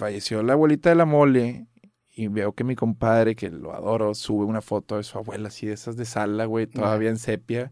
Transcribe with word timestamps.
falleció 0.00 0.42
la 0.42 0.54
abuelita 0.54 0.88
de 0.88 0.96
la 0.96 1.04
mole 1.04 1.66
y 2.12 2.26
veo 2.28 2.52
que 2.54 2.64
mi 2.64 2.74
compadre, 2.74 3.36
que 3.36 3.50
lo 3.50 3.72
adoro, 3.74 4.14
sube 4.14 4.44
una 4.44 4.62
foto 4.62 4.96
de 4.96 5.04
su 5.04 5.18
abuela 5.18 5.48
así 5.48 5.66
de 5.66 5.74
esas 5.74 5.96
de 5.96 6.04
sala, 6.04 6.46
güey, 6.46 6.66
todavía 6.66 7.10
en 7.10 7.18
sepia, 7.18 7.70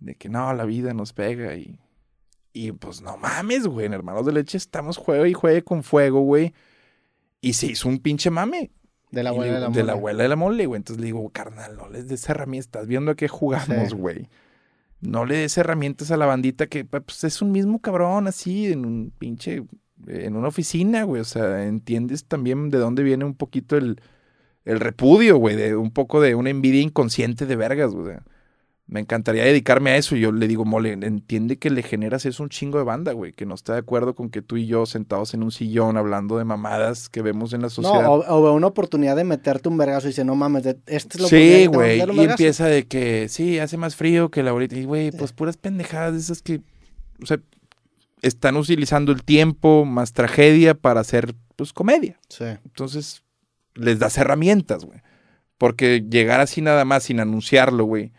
de 0.00 0.16
que 0.16 0.28
no, 0.28 0.52
la 0.52 0.64
vida 0.64 0.92
nos 0.94 1.12
pega 1.12 1.54
y... 1.56 1.80
Y 2.52 2.70
pues 2.70 3.02
no 3.02 3.16
mames, 3.16 3.66
güey, 3.66 3.86
en 3.86 3.94
Hermanos 3.94 4.26
de 4.26 4.32
Leche 4.32 4.58
estamos 4.58 4.96
juegue 4.96 5.28
y 5.28 5.32
juegue 5.32 5.62
con 5.64 5.82
fuego, 5.82 6.20
güey. 6.20 6.54
Y 7.40 7.54
se 7.54 7.66
hizo 7.66 7.88
un 7.88 7.98
pinche 7.98 8.30
mame. 8.30 8.70
De 9.10 9.24
la 9.24 9.30
le 9.30 9.36
abuela 9.36 9.54
de 9.54 9.60
la 9.60 9.66
de 9.66 9.70
mole. 9.70 9.82
la 9.84 9.92
abuela 9.92 10.22
de 10.22 10.28
la 10.28 10.36
mole, 10.36 10.66
güey. 10.66 10.78
Entonces 10.78 11.00
le 11.00 11.06
digo, 11.06 11.28
carnal, 11.30 11.76
no 11.76 11.88
les 11.88 12.06
des 12.06 12.28
herramientas. 12.28 12.66
Estás 12.66 12.86
viendo 12.86 13.10
a 13.10 13.16
qué 13.16 13.26
jugamos, 13.26 13.90
Sí. 13.90 13.96
güey. 13.96 14.28
No 15.00 15.24
le 15.24 15.38
des 15.38 15.58
herramientas 15.58 16.12
a 16.12 16.16
la 16.16 16.26
bandita 16.26 16.68
que 16.68 16.84
pues, 16.84 17.24
es 17.24 17.42
un 17.42 17.50
mismo 17.50 17.80
cabrón 17.80 18.28
así, 18.28 18.72
en 18.72 18.86
un 18.86 19.12
pinche, 19.18 19.64
en 20.06 20.36
una 20.36 20.48
oficina, 20.48 21.04
güey. 21.04 21.20
O 21.20 21.24
sea, 21.24 21.64
entiendes 21.66 22.24
también 22.26 22.70
de 22.70 22.78
dónde 22.78 23.02
viene 23.02 23.24
un 23.24 23.34
poquito 23.34 23.76
el, 23.76 24.00
el 24.64 24.80
repudio, 24.80 25.36
güey, 25.38 25.56
de 25.56 25.76
un 25.76 25.90
poco 25.90 26.20
de 26.20 26.34
una 26.34 26.50
envidia 26.50 26.80
inconsciente 26.80 27.46
de 27.46 27.56
vergas, 27.56 27.92
güey. 27.94 28.16
Me 28.86 29.00
encantaría 29.00 29.44
dedicarme 29.44 29.92
a 29.92 29.96
eso. 29.96 30.14
Y 30.14 30.20
yo 30.20 30.30
le 30.30 30.46
digo, 30.46 30.66
mole, 30.66 30.92
entiende 30.92 31.56
que 31.58 31.70
le 31.70 31.82
generas 31.82 32.26
eso 32.26 32.42
un 32.42 32.50
chingo 32.50 32.76
de 32.76 32.84
banda, 32.84 33.12
güey, 33.12 33.32
que 33.32 33.46
no 33.46 33.54
está 33.54 33.72
de 33.72 33.78
acuerdo 33.78 34.14
con 34.14 34.28
que 34.28 34.42
tú 34.42 34.58
y 34.58 34.66
yo 34.66 34.84
sentados 34.84 35.32
en 35.32 35.42
un 35.42 35.50
sillón 35.52 35.96
hablando 35.96 36.36
de 36.36 36.44
mamadas 36.44 37.08
que 37.08 37.22
vemos 37.22 37.54
en 37.54 37.62
la 37.62 37.68
No, 37.68 37.70
sociedad. 37.70 38.06
o, 38.10 38.22
o 38.28 38.42
ve 38.42 38.50
una 38.50 38.66
oportunidad 38.66 39.16
de 39.16 39.24
meterte 39.24 39.70
un 39.70 39.78
vergazo 39.78 40.06
y 40.06 40.10
dice, 40.10 40.22
no 40.26 40.34
mames, 40.34 40.64
de- 40.64 40.76
esta 40.86 41.16
es 41.16 41.28
Sí, 41.28 41.36
que 41.36 41.58
te 41.62 41.66
güey. 41.68 41.96
Y 41.96 41.98
vergazo". 42.00 42.22
empieza 42.32 42.66
de 42.66 42.86
que 42.86 43.28
sí, 43.30 43.58
hace 43.58 43.78
más 43.78 43.96
frío 43.96 44.30
que 44.30 44.42
la 44.42 44.50
ahorita. 44.50 44.76
Y, 44.76 44.84
güey, 44.84 45.12
pues 45.12 45.32
puras 45.32 45.56
pendejadas 45.56 46.12
de 46.12 46.18
esas 46.18 46.42
que, 46.42 46.60
o 47.22 47.26
sea, 47.26 47.40
están 48.24 48.56
utilizando 48.56 49.12
el 49.12 49.22
tiempo 49.22 49.84
más 49.84 50.12
tragedia 50.12 50.74
para 50.74 51.00
hacer, 51.00 51.34
pues, 51.56 51.72
comedia. 51.72 52.18
Sí. 52.28 52.44
Entonces, 52.64 53.22
les 53.74 53.98
das 53.98 54.16
herramientas, 54.18 54.84
güey. 54.84 55.00
Porque 55.58 56.04
llegar 56.08 56.40
así 56.40 56.60
nada 56.60 56.84
más 56.84 57.04
sin 57.04 57.20
anunciarlo, 57.20 57.84
güey, 57.84 58.12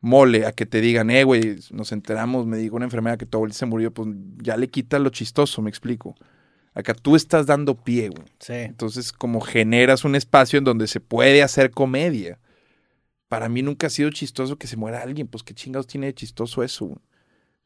mole 0.00 0.44
a 0.44 0.52
que 0.52 0.66
te 0.66 0.80
digan, 0.80 1.10
eh, 1.10 1.24
güey, 1.24 1.56
nos 1.70 1.92
enteramos, 1.92 2.46
me 2.46 2.58
dijo 2.58 2.76
una 2.76 2.84
enfermera 2.84 3.16
que 3.16 3.26
tu 3.26 3.38
abuelita 3.38 3.58
se 3.58 3.66
murió, 3.66 3.92
pues 3.92 4.08
ya 4.42 4.56
le 4.56 4.68
quita 4.68 4.98
lo 4.98 5.08
chistoso, 5.10 5.62
me 5.62 5.70
explico. 5.70 6.14
Acá 6.74 6.92
tú 6.92 7.16
estás 7.16 7.46
dando 7.46 7.76
pie, 7.76 8.08
güey. 8.08 8.26
Sí. 8.40 8.52
Entonces, 8.52 9.12
como 9.12 9.40
generas 9.40 10.04
un 10.04 10.16
espacio 10.16 10.58
en 10.58 10.64
donde 10.64 10.88
se 10.88 11.00
puede 11.00 11.42
hacer 11.42 11.70
comedia. 11.70 12.38
Para 13.28 13.48
mí 13.48 13.62
nunca 13.62 13.86
ha 13.86 13.90
sido 13.90 14.10
chistoso 14.10 14.56
que 14.58 14.66
se 14.66 14.76
muera 14.76 15.02
alguien, 15.02 15.28
pues 15.28 15.42
qué 15.42 15.54
chingados 15.54 15.86
tiene 15.86 16.06
de 16.06 16.14
chistoso 16.14 16.62
eso. 16.62 16.86
güey? 16.86 16.98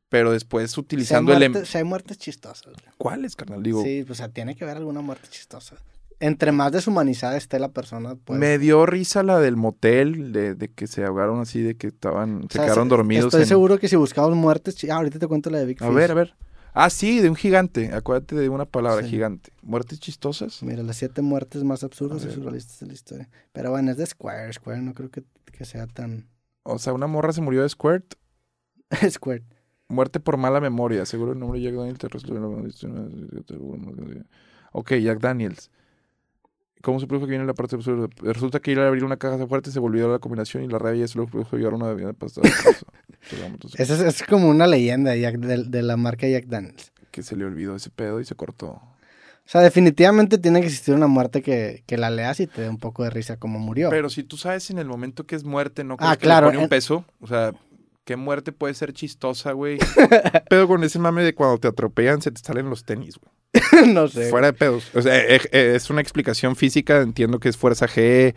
Pero 0.08 0.32
después 0.32 0.70
Si 0.72 0.80
utilizando 0.80 1.32
el... 1.34 1.42
em- 1.42 1.52
muertes, 1.52 1.70
si 1.70 1.78
hay 1.78 1.84
muertes 1.84 2.18
chistosas. 2.18 2.72
¿Cuáles, 2.96 3.36
carnal? 3.36 3.62
Digo, 3.62 3.82
Sí, 3.82 4.04
o 4.08 4.14
sea, 4.14 4.28
tiene 4.28 4.56
que 4.56 4.64
haber 4.64 4.78
alguna 4.78 5.00
muerte 5.00 5.28
chistosa. 5.30 5.76
Entre 6.20 6.50
más 6.50 6.72
deshumanizada 6.72 7.36
esté 7.36 7.58
la 7.60 7.68
persona, 7.68 8.16
pues... 8.16 8.40
me 8.40 8.58
dio 8.58 8.86
risa 8.86 9.22
la 9.22 9.38
del 9.38 9.54
motel, 9.56 10.32
de, 10.32 10.54
de 10.56 10.68
que 10.68 10.86
se 10.88 11.04
ahogaron 11.04 11.40
así, 11.40 11.62
de 11.62 11.76
que 11.76 11.86
estaban, 11.88 12.38
o 12.38 12.48
se 12.50 12.58
quedaron 12.58 12.88
dormidos. 12.88 13.26
Estoy 13.26 13.42
en- 13.42 13.46
seguro 13.48 13.78
que 13.78 13.86
si 13.88 13.94
buscamos 13.96 14.34
muertes... 14.34 14.76
Ah, 14.90 14.96
ahorita 14.96 15.18
te 15.18 15.26
cuento 15.28 15.48
la 15.50 15.58
de 15.58 15.66
Big 15.66 15.82
A 15.82 15.86
Fish. 15.86 15.94
ver, 15.94 16.10
a 16.10 16.14
ver. 16.14 16.34
Ah, 16.74 16.90
sí, 16.90 17.20
de 17.20 17.28
un 17.28 17.36
gigante. 17.36 17.92
Acuérdate 17.92 18.34
de 18.36 18.48
una 18.48 18.64
palabra, 18.64 19.02
Sí. 19.04 19.10
gigante. 19.10 19.52
¿Muertes 19.62 20.00
chistosas? 20.00 20.62
Mira, 20.62 20.82
las 20.82 20.96
siete 20.96 21.22
muertes 21.22 21.64
más 21.64 21.82
absurdas 21.84 22.24
y 22.24 22.30
surrealistas 22.30 22.80
de 22.80 22.86
la 22.86 22.92
historia. 22.94 23.28
Pero 23.52 23.70
bueno, 23.70 23.90
es 23.90 23.96
de 23.96 24.06
Square. 24.06 24.52
Square 24.52 24.80
no 24.82 24.94
creo 24.94 25.10
que, 25.10 25.22
que 25.52 25.64
sea 25.64 25.86
tan... 25.86 26.28
O 26.64 26.78
sea, 26.78 26.92
una 26.94 27.06
morra 27.06 27.32
se 27.32 27.40
murió 27.40 27.62
de 27.62 27.68
Squirt. 27.68 28.14
Square. 29.10 29.44
Muerte 29.88 30.20
por 30.20 30.36
mala 30.36 30.60
memoria. 30.60 31.06
Seguro 31.06 31.32
el 31.32 31.38
nombre 31.38 31.58
de 31.60 31.64
Jack 31.66 31.74
Daniels 31.74 31.98
te 31.98 32.08
resulta- 32.08 32.38
Ok, 34.72 34.92
Jack 34.94 35.20
Daniels. 35.20 35.70
¿Cómo 36.82 37.00
se 37.00 37.06
produjo 37.08 37.26
que 37.26 37.30
viene 37.30 37.44
la 37.46 37.54
parte 37.54 37.74
absurda? 37.74 38.06
Resulta 38.22 38.60
que 38.60 38.70
ir 38.70 38.78
a 38.78 38.86
abrir 38.86 39.02
una 39.02 39.16
caja 39.16 39.44
fuerte 39.48 39.70
se 39.72 39.80
volvió 39.80 40.10
la 40.12 40.20
combinación 40.20 40.62
y 40.62 40.68
la 40.68 40.78
rabia 40.78 41.04
eso 41.06 41.18
lo 41.18 41.26
produjo 41.26 41.56
llevar 41.56 41.74
una 41.74 41.88
bebida 41.88 42.12
pasada. 42.12 42.48
Esa 43.76 43.94
es, 43.94 44.00
es 44.00 44.22
como 44.22 44.48
una 44.48 44.66
leyenda 44.66 45.10
de, 45.10 45.20
Jack- 45.22 45.38
de- 45.40 45.64
de 45.64 45.82
la 45.82 45.96
marca 45.96 46.28
Jack 46.28 46.46
Daniels. 46.46 46.92
que 47.10 47.22
se 47.24 47.34
le 47.34 47.44
olvidó 47.46 47.74
ese 47.74 47.90
pedo 47.90 48.20
y 48.20 48.24
se 48.24 48.34
cortó. 48.36 48.68
O 48.68 49.50
sea, 49.50 49.62
definitivamente 49.62 50.36
tiene 50.38 50.60
que 50.60 50.66
existir 50.66 50.94
una 50.94 51.06
muerte 51.08 51.42
que, 51.42 51.82
que 51.86 51.96
la 51.96 52.10
leas 52.10 52.38
y 52.38 52.46
te 52.46 52.60
dé 52.62 52.68
un 52.68 52.76
poco 52.78 53.02
de 53.02 53.10
risa 53.10 53.38
como 53.38 53.58
murió. 53.58 53.88
Pero 53.90 54.08
si 54.10 54.22
tú 54.22 54.36
sabes 54.36 54.70
en 54.70 54.78
el 54.78 54.86
momento 54.86 55.24
que 55.24 55.34
es 55.34 55.42
muerte, 55.42 55.82
¿no 55.84 55.96
Ah, 55.98 56.16
que 56.16 56.24
claro, 56.26 56.46
le 56.48 56.52
pone 56.52 56.62
un 56.64 56.68
peso? 56.68 57.04
O 57.20 57.26
sea, 57.26 57.52
¿qué 58.08 58.16
muerte 58.16 58.52
puede 58.52 58.72
ser 58.72 58.94
chistosa, 58.94 59.52
güey? 59.52 59.76
Pedo 60.48 60.66
con 60.66 60.82
ese 60.82 60.98
mame 60.98 61.22
de 61.22 61.34
cuando 61.34 61.58
te 61.58 61.68
atropellan 61.68 62.22
se 62.22 62.30
te 62.30 62.40
salen 62.42 62.70
los 62.70 62.84
tenis, 62.84 63.18
güey. 63.18 63.30
no 63.92 64.08
sé. 64.08 64.30
Fuera 64.30 64.46
de 64.46 64.52
pedos. 64.54 64.90
O 64.94 65.02
sea, 65.02 65.14
eh, 65.18 65.38
eh, 65.52 65.74
es 65.76 65.90
una 65.90 66.00
explicación 66.00 66.56
física, 66.56 67.02
entiendo 67.02 67.38
que 67.38 67.50
es 67.50 67.58
fuerza 67.58 67.86
G 67.86 68.34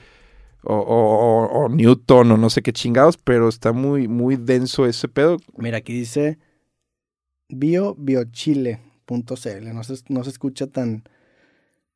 o, 0.64 0.76
o- 0.76 1.46
o- 1.46 1.64
o 1.64 1.70
Newton 1.70 2.34
o 2.34 2.38
no 2.38 2.50
sé 2.50 2.62
qué 2.62 2.74
chingados, 2.74 3.16
pero 3.16 3.48
está 3.48 3.72
muy, 3.72 4.10
muy 4.10 4.36
denso 4.36 4.86
ese 4.86 5.08
pedo. 5.08 5.38
Mira, 5.56 5.78
aquí 5.78 5.94
dice 5.94 6.38
biobiochile.cl. 7.48 9.74
No 9.74 9.84
se, 9.86 9.94
no 10.10 10.24
se 10.26 10.30
escucha 10.30 10.68
tan. 10.68 11.06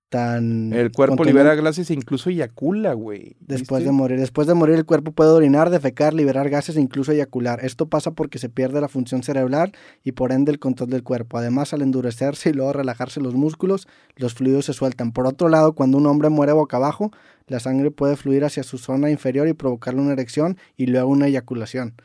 Tan 0.09 0.71
El 0.71 0.91
cuerpo 0.91 1.23
libera 1.23 1.55
gases 1.55 1.89
e 1.89 1.93
incluso 1.93 2.29
eyacula, 2.29 2.93
güey. 2.93 3.35
Después 3.39 3.81
¿Viste? 3.81 3.85
de 3.85 3.91
morir. 3.91 4.19
Después 4.19 4.47
de 4.47 4.53
morir, 4.53 4.75
el 4.75 4.85
cuerpo 4.85 5.11
puede 5.11 5.31
orinar, 5.31 5.69
defecar, 5.69 6.13
liberar 6.13 6.49
gases 6.49 6.77
e 6.77 6.81
incluso 6.81 7.11
eyacular. 7.11 7.63
Esto 7.65 7.87
pasa 7.87 8.11
porque 8.11 8.37
se 8.37 8.49
pierde 8.49 8.79
la 8.81 8.87
función 8.87 9.23
cerebral 9.23 9.73
y 10.03 10.11
por 10.13 10.31
ende 10.31 10.51
el 10.51 10.59
control 10.59 10.89
del 10.89 11.03
cuerpo. 11.03 11.37
Además, 11.37 11.73
al 11.73 11.81
endurecerse 11.81 12.49
y 12.49 12.53
luego 12.53 12.73
relajarse 12.73 13.19
los 13.19 13.33
músculos, 13.33 13.87
los 14.15 14.33
fluidos 14.33 14.65
se 14.65 14.73
sueltan. 14.73 15.11
Por 15.11 15.27
otro 15.27 15.49
lado, 15.49 15.73
cuando 15.73 15.97
un 15.97 16.05
hombre 16.05 16.29
muere 16.29 16.53
boca 16.53 16.77
abajo, 16.77 17.11
la 17.47 17.59
sangre 17.59 17.91
puede 17.91 18.15
fluir 18.15 18.45
hacia 18.45 18.63
su 18.63 18.77
zona 18.77 19.09
inferior 19.09 19.47
y 19.47 19.53
provocarle 19.53 20.01
una 20.01 20.13
erección 20.13 20.57
y 20.77 20.87
luego 20.87 21.09
una 21.09 21.27
eyaculación. 21.27 21.95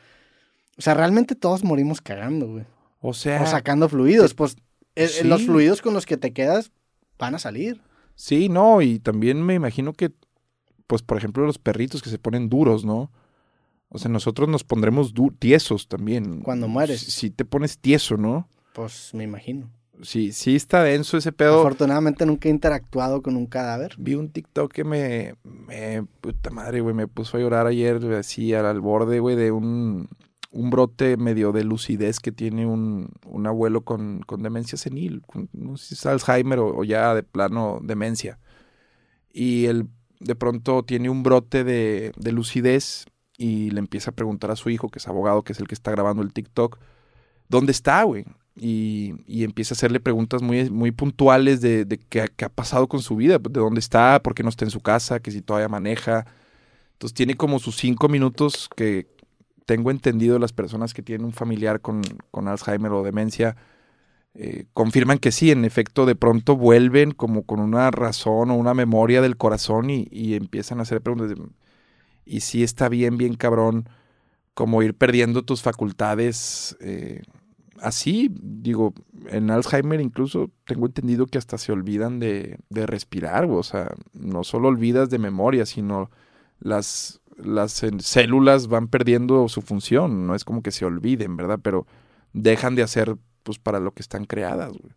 O 0.79 0.83
sea, 0.83 0.95
realmente 0.95 1.35
todos 1.35 1.65
morimos 1.65 2.01
cagando, 2.01 2.49
güey. 2.49 2.65
O 3.01 3.15
sea, 3.15 3.43
O 3.43 3.47
sacando 3.47 3.89
fluidos. 3.89 4.35
Pues 4.35 4.57
eh, 4.97 5.23
los 5.25 5.45
fluidos 5.45 5.83
con 5.83 5.95
los 5.95 6.07
que 6.07 6.17
te 6.17 6.33
quedas 6.33 6.71
van 7.19 7.35
a 7.35 7.39
salir. 7.39 7.81
Sí, 8.21 8.49
no, 8.49 8.83
y 8.83 8.99
también 8.99 9.45
me 9.45 9.55
imagino 9.55 9.93
que, 9.93 10.13
pues, 10.87 11.03
por 11.03 11.17
ejemplo, 11.17 11.45
los 11.47 11.59
perritos 11.59 12.03
que 12.03 12.11
se 12.11 12.19
ponen 12.19 12.49
duros, 12.49 12.85
¿no? 12.85 13.11
O 13.89 13.99
sea, 13.99 14.11
nosotros 14.11 14.49
nos 14.49 14.63
pondremos 14.63 15.13
tiesos 15.39 15.89
también. 15.89 16.43
Cuando 16.43 16.69
mueres. 16.69 17.01
Si, 17.01 17.11
si 17.11 17.31
te 17.31 17.45
pones 17.45 17.79
tieso, 17.79 18.17
¿no? 18.17 18.49
Pues 18.73 19.11
me 19.15 19.25
imagino. 19.25 19.71
Sí, 20.03 20.33
sí 20.33 20.57
está 20.57 20.83
denso 20.83 21.17
ese 21.17 21.33
pedo. 21.33 21.61
Afortunadamente 21.61 22.25
nunca 22.25 22.49
he 22.49 22.53
interactuado 22.53 23.23
con 23.23 23.37
un 23.37 23.47
cadáver. 23.47 23.95
Vi 23.99 24.15
un 24.15 24.31
TikTok 24.31 24.73
que 24.73 24.85
me, 24.85 25.35
me 25.43 26.05
puta 26.21 26.51
madre, 26.51 26.81
güey, 26.81 26.95
me 26.95 27.07
puso 27.07 27.37
a 27.37 27.41
llorar 27.41 27.67
ayer, 27.67 27.97
así 28.15 28.55
al, 28.55 28.67
al 28.67 28.81
borde, 28.81 29.21
güey, 29.21 29.37
de 29.37 29.51
un, 29.51 30.09
un 30.51 30.71
brote 30.71 31.17
medio 31.17 31.53
de 31.53 31.65
lucidez 31.65 32.19
que 32.19 32.33
tiene 32.33 32.67
un, 32.67 33.11
un 33.25 33.47
abuelo 33.47 33.83
con, 33.83 34.21
con 34.23 34.43
demencia 34.43 34.77
senil, 34.77 35.23
no 35.53 35.77
sé 35.77 35.89
si 35.89 35.95
es 35.95 36.07
Alzheimer 36.07 36.59
o, 36.59 36.79
o 36.79 36.85
ya 36.85 37.15
de 37.15 37.23
plano 37.23 37.79
demencia. 37.83 38.39
Y 39.33 39.67
él 39.67 39.89
de 40.19 40.35
pronto 40.35 40.83
tiene 40.83 41.09
un 41.09 41.23
brote 41.23 41.65
de, 41.65 42.13
de 42.17 42.33
lucidez 42.33 43.07
y 43.39 43.71
le 43.71 43.79
empieza 43.79 44.11
a 44.11 44.15
preguntar 44.15 44.51
a 44.51 44.57
su 44.57 44.71
hijo, 44.71 44.89
que 44.89 44.99
es 44.99 45.09
abogado, 45.09 45.43
que 45.43 45.53
es 45.53 45.61
el 45.61 45.69
que 45.69 45.75
está 45.75 45.93
grabando 45.93 46.23
el 46.23 46.33
TikTok, 46.33 46.79
¿dónde 47.49 47.73
está, 47.73 48.03
güey? 48.03 48.27
Y, 48.57 49.15
y 49.27 49.45
empieza 49.45 49.73
a 49.73 49.77
hacerle 49.77 50.01
preguntas 50.01 50.43
muy, 50.43 50.69
muy 50.69 50.91
puntuales 50.91 51.61
de, 51.61 51.85
de 51.85 51.99
qué, 51.99 52.29
qué 52.37 52.45
ha 52.45 52.49
pasado 52.51 52.89
con 52.89 53.01
su 53.01 53.17
vida, 53.17 53.39
de 53.39 53.61
dónde 53.61 53.81
está, 53.81 54.21
por 54.23 54.35
qué 54.35 54.43
no 54.43 54.51
está 54.51 54.65
en 54.65 54.71
su 54.71 54.81
casa, 54.81 55.21
que 55.21 55.31
si 55.31 55.41
todavía 55.41 55.69
maneja. 55.69 56.27
Entonces 56.93 57.15
tiene 57.15 57.35
como 57.37 57.59
sus 57.61 57.77
cinco 57.77 58.09
minutos 58.09 58.69
que 58.77 59.07
tengo 59.67 59.91
entendido 59.91 60.39
las 60.39 60.53
personas 60.53 60.95
que 60.95 61.03
tienen 61.03 61.27
un 61.27 61.33
familiar 61.33 61.81
con, 61.81 62.03
con 62.31 62.49
Alzheimer 62.49 62.93
o 62.93 63.03
demencia, 63.03 63.57
eh, 64.35 64.67
confirman 64.75 65.19
que 65.19 65.33
sí, 65.33 65.51
en 65.51 65.65
efecto, 65.65 66.07
de 66.07 66.15
pronto 66.17 66.57
vuelven 66.57 67.13
como 67.13 67.43
con 67.45 67.61
una 67.61 67.91
razón 67.91 68.51
o 68.51 68.57
una 68.57 68.75
memoria 68.75 69.23
del 69.23 69.37
corazón 69.37 69.91
y, 69.91 70.09
y 70.11 70.35
empiezan 70.35 70.79
a 70.81 70.83
hacer 70.83 71.03
preguntas. 71.03 71.37
y 72.25 72.41
sí 72.41 72.63
está 72.63 72.89
bien, 72.89 73.17
bien 73.19 73.35
cabrón, 73.35 73.89
como 74.55 74.83
ir 74.83 74.95
perdiendo 74.95 75.43
tus 75.45 75.63
facultades. 75.63 76.77
eh, 76.81 77.23
así, 77.81 78.31
digo, 78.43 78.95
en 79.29 79.51
Alzheimer 79.51 80.01
incluso 80.01 80.51
tengo 80.67 80.87
entendido 80.87 81.27
que 81.27 81.39
hasta 81.39 81.59
se 81.59 81.73
olvidan 81.73 82.19
de, 82.21 82.59
de 82.71 82.87
respirar, 82.87 83.47
o 83.47 83.63
sea, 83.63 83.95
no 84.13 84.45
solo 84.45 84.69
olvidas 84.69 85.11
de 85.11 85.19
memoria, 85.19 85.67
sino 85.67 86.11
las, 86.61 87.20
las 87.45 87.83
células 88.01 88.69
van 88.69 88.89
perdiendo 88.89 89.49
su 89.49 89.63
función, 89.63 90.27
no 90.27 90.35
es 90.35 90.45
como 90.45 90.63
que 90.63 90.71
se 90.73 90.85
olviden, 90.85 91.37
¿verdad? 91.37 91.59
Pero 91.63 91.87
dejan 92.33 92.75
de 92.75 92.83
hacer, 92.83 93.17
pues, 93.43 93.59
para 93.59 93.81
lo 93.81 93.93
que 93.93 94.03
están 94.03 94.25
creadas, 94.25 94.73
güey. 94.73 94.95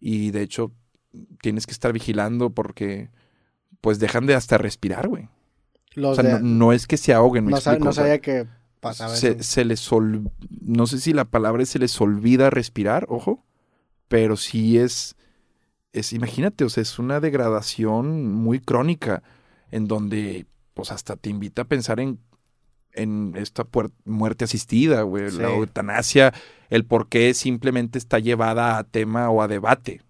Y 0.00 0.30
de 0.32 0.42
hecho, 0.42 0.72
tienes 1.42 1.66
que 1.66 1.72
estar 1.72 1.92
vigilando 1.92 2.50
porque, 2.50 3.10
pues, 3.80 3.98
dejan 3.98 4.26
de 4.26 4.34
hasta 4.34 4.58
respirar, 4.58 5.08
güey. 5.08 5.28
Los 5.94 6.18
O 6.18 6.22
sea, 6.22 6.36
de- 6.38 6.42
no, 6.42 6.66
no 6.66 6.72
es 6.72 6.86
que 6.86 6.96
se 6.96 7.14
ahoguen, 7.14 7.44
me 7.44 7.52
no, 7.52 7.56
explico, 7.58 7.92
sabía 7.92 8.20
que 8.20 8.46
pasaba 8.80 9.14
se, 9.14 9.30
eso. 9.32 9.42
se 9.42 9.64
les 9.64 9.90
ol- 9.92 10.30
no 10.60 10.86
sé 10.86 10.98
si 11.00 11.12
la 11.12 11.24
palabra 11.24 11.62
es 11.62 11.68
se 11.70 11.78
les 11.78 12.00
olvida 12.00 12.50
respirar, 12.50 13.06
ojo, 13.08 13.44
pero 14.08 14.36
sí 14.36 14.78
es 14.78 15.16
es, 15.92 16.12
imagínate, 16.12 16.64
o 16.64 16.68
sea, 16.68 16.82
es 16.82 16.98
una 16.98 17.20
degradación 17.20 18.32
muy 18.34 18.58
crónica 18.60 19.22
en 19.70 19.86
donde, 19.86 20.46
pues, 20.74 20.92
hasta 20.92 21.16
te 21.16 21.30
invita 21.30 21.62
a 21.62 21.64
pensar 21.64 22.00
en, 22.00 22.18
en 22.92 23.34
esta 23.36 23.66
muerte 24.04 24.44
asistida, 24.44 25.02
güey, 25.02 25.30
la 25.32 25.48
eutanasia, 25.54 26.32
el 26.70 26.84
por 26.84 27.08
qué 27.08 27.32
simplemente 27.34 27.98
está 27.98 28.18
llevada 28.18 28.78
a 28.78 28.84
tema 28.84 29.30
o 29.30 29.42
a 29.42 29.48
debate. 29.48 30.02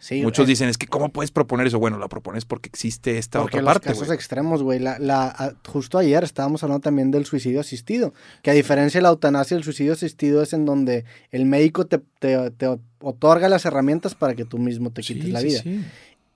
Sí, 0.00 0.22
Muchos 0.22 0.46
eh, 0.46 0.50
dicen, 0.50 0.68
es 0.68 0.78
que 0.78 0.86
¿cómo 0.86 1.08
puedes 1.08 1.32
proponer 1.32 1.66
eso? 1.66 1.80
Bueno, 1.80 1.98
la 1.98 2.08
propones 2.08 2.44
porque 2.44 2.68
existe 2.68 3.18
esta 3.18 3.40
Porque 3.40 3.56
otra 3.56 3.62
los 3.62 3.72
parte, 3.74 3.88
casos 3.88 4.06
güey. 4.06 4.14
extremos, 4.14 4.62
güey. 4.62 4.78
La, 4.78 4.96
la, 5.00 5.24
a- 5.26 5.54
justo 5.66 5.98
ayer 5.98 6.22
estábamos 6.22 6.62
hablando 6.62 6.82
también 6.82 7.10
del 7.10 7.26
suicidio 7.26 7.60
asistido. 7.60 8.14
Que 8.42 8.52
a 8.52 8.54
diferencia 8.54 8.98
de 8.98 9.02
la 9.02 9.08
eutanasia, 9.08 9.56
el 9.56 9.64
suicidio 9.64 9.94
asistido 9.94 10.40
es 10.40 10.52
en 10.52 10.64
donde 10.64 11.04
el 11.32 11.46
médico 11.46 11.84
te, 11.86 11.98
te- 12.20 12.52
te 12.52 12.78
otorga 13.00 13.48
las 13.48 13.64
herramientas 13.64 14.14
para 14.14 14.34
que 14.34 14.44
tú 14.44 14.58
mismo 14.58 14.90
te 14.92 15.02
quites 15.02 15.24
Sí, 15.24 15.30
la 15.32 15.40
vida. 15.40 15.62
sí. 15.62 15.84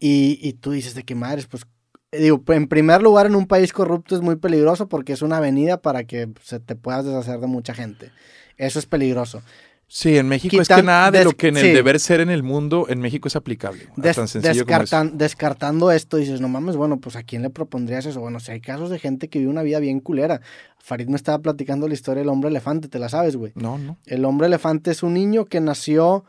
Y, 0.01 0.41
y 0.43 0.55
tú 0.55 0.73
dices 0.73 0.95
de 0.97 1.05
qué 1.05 1.15
madres, 1.15 1.47
pues. 1.47 1.65
Digo, 2.12 2.43
en 2.49 2.69
primer 2.69 3.00
lugar, 3.03 3.26
en 3.26 3.35
un 3.35 3.47
país 3.47 3.73
corrupto 3.73 4.14
es 4.14 4.20
muy 4.20 4.37
peligroso 4.37 4.87
porque 4.88 5.14
es 5.14 5.23
una 5.23 5.38
avenida 5.38 5.81
para 5.81 6.05
que 6.05 6.29
se 6.43 6.61
te 6.61 6.76
puedas 6.76 7.06
deshacer 7.06 7.41
de 7.41 7.47
mucha 7.47 7.73
gente. 7.73 8.11
Eso 8.59 8.79
es 8.79 8.85
peligroso. 8.87 9.43
Sí, 9.88 10.17
en 10.17 10.26
México 10.26 10.61
es 10.61 10.69
que 10.69 10.82
nada 10.82 11.11
de 11.11 11.23
lo 11.25 11.32
que 11.32 11.49
en 11.49 11.56
el 11.59 11.67
sí. 11.67 11.73
deber 11.73 12.00
ser 12.00 12.20
en 12.20 12.31
el 12.31 12.43
mundo, 12.43 12.87
en 12.88 12.99
México 13.00 13.29
es 13.29 13.37
aplicable. 13.37 13.88
Des- 13.97 14.17
tan 14.17 14.26
sencillo 14.26 14.64
como 14.64 15.11
descartando 15.12 15.91
esto, 15.91 16.17
dices, 16.17 16.41
no 16.41 16.49
mames, 16.49 16.76
bueno, 16.76 16.99
pues 16.99 17.14
a 17.17 17.23
quién 17.23 17.43
le 17.43 17.50
propondrías 17.50 18.06
eso. 18.06 18.20
Bueno, 18.20 18.41
si 18.41 18.53
hay 18.53 18.61
casos 18.62 18.88
de 18.88 18.99
gente 18.99 19.29
que 19.29 19.38
vive 19.38 19.50
una 19.50 19.62
vida 19.62 19.81
bien 19.81 20.00
culera. 20.00 20.41
Farid 20.79 21.09
me 21.09 21.17
estaba 21.17 21.38
platicando 21.41 21.88
la 21.88 21.94
historia 21.94 22.20
del 22.23 22.31
hombre 22.31 22.49
elefante, 22.49 22.88
te 22.88 22.99
la 22.99 23.09
sabes, 23.11 23.37
güey. 23.37 23.53
No, 23.55 23.76
no. 23.79 23.99
El 24.06 24.25
hombre 24.25 24.47
elefante 24.47 24.91
es 24.91 25.03
un 25.03 25.12
niño 25.14 25.44
que 25.44 25.61
nació 25.61 26.25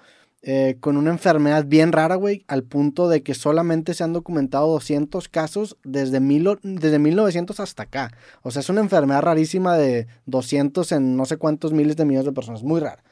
eh, 0.46 0.76
con 0.82 0.98
una 0.98 1.10
enfermedad 1.10 1.66
bien 1.66 1.94
rara, 1.94 2.16
güey, 2.16 2.44
al 2.48 2.64
punto 2.64 3.08
de 3.08 3.24
que 3.24 3.34
solamente 3.34 3.94
se 3.94 4.04
han 4.04 4.12
documentado 4.12 4.68
200 4.68 5.30
casos 5.30 5.78
desde, 5.84 6.20
mil, 6.20 6.48
o- 6.48 6.60
desde 6.64 7.00
1900 7.00 7.60
hasta 7.62 7.84
acá. 7.84 8.12
O 8.42 8.52
sea, 8.52 8.60
es 8.60 8.70
una 8.70 8.82
enfermedad 8.82 9.22
rarísima 9.22 9.78
de 9.78 10.08
200 10.26 10.92
en 10.92 11.16
no 11.16 11.26
sé 11.26 11.38
cuántos 11.38 11.72
miles 11.72 11.96
de 11.96 12.06
millones 12.06 12.26
de 12.26 12.34
personas, 12.34 12.62
muy 12.64 12.82
rara. 12.82 13.04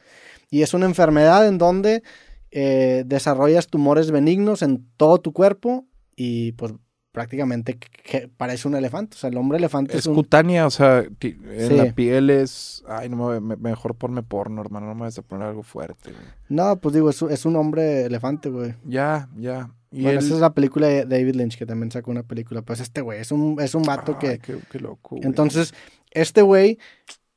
Y 0.50 0.60
es 0.62 0.74
una 0.74 0.84
enfermedad 0.84 1.48
en 1.48 1.56
donde 1.56 2.02
eh, 2.50 3.04
desarrollas 3.06 3.68
tumores 3.68 4.10
benignos 4.10 4.60
en 4.60 4.86
todo 4.98 5.18
tu 5.18 5.32
cuerpo 5.32 5.86
y 6.14 6.52
pues 6.52 6.74
prácticamente 7.12 7.78
que- 7.78 8.28
parece 8.36 8.66
un 8.68 8.74
elefante. 8.74 9.16
O 9.16 9.18
sea, 9.20 9.30
el 9.30 9.36
hombre 9.36 9.58
elefante 9.58 9.92
es, 9.92 10.00
Es 10.00 10.06
un... 10.06 10.14
cutánea, 10.14 10.66
o 10.66 10.70
sea, 10.70 11.00
en 11.00 11.68
Sí. 11.68 11.74
la 11.76 11.92
piel 11.94 12.30
es... 12.30 12.82
Ay, 12.88 13.08
no 13.08 13.28
me, 13.28 13.40
me- 13.40 13.56
mejor 13.56 13.94
ponme 13.94 14.22
porno, 14.22 14.60
hermano, 14.62 14.86
no 14.86 14.94
me 14.94 15.02
vas 15.02 15.18
a 15.18 15.22
poner 15.22 15.46
algo 15.48 15.62
fuerte. 15.62 16.10
güey. 16.10 16.24
No, 16.48 16.76
pues 16.80 16.94
digo, 16.94 17.10
es, 17.10 17.20
un- 17.22 17.30
es 17.30 17.44
un 17.44 17.54
hombre 17.56 18.06
elefante, 18.06 18.48
güey. 18.48 18.74
Ya, 18.84 19.28
ya. 19.36 19.70
Y 19.90 20.02
Bueno, 20.04 20.18
él- 20.20 20.24
esa 20.26 20.34
es 20.34 20.40
la 20.40 20.54
película 20.54 20.86
de 20.88 21.04
David 21.04 21.34
Lynch, 21.36 21.58
que 21.58 21.66
también 21.66 21.90
sacó 21.92 22.10
una 22.10 22.22
película. 22.22 22.62
Pues 22.62 22.80
este 22.80 23.02
güey 23.02 23.20
es 23.20 23.30
un, 23.30 23.58
es 23.60 23.74
un 23.74 23.82
vato 23.82 24.16
Ay, 24.20 24.28
que... 24.28 24.38
qué, 24.38 24.58
qué 24.70 24.80
loco, 24.80 25.16
güey. 25.16 25.26
Entonces, 25.26 25.74
este 26.12 26.40
güey 26.40 26.78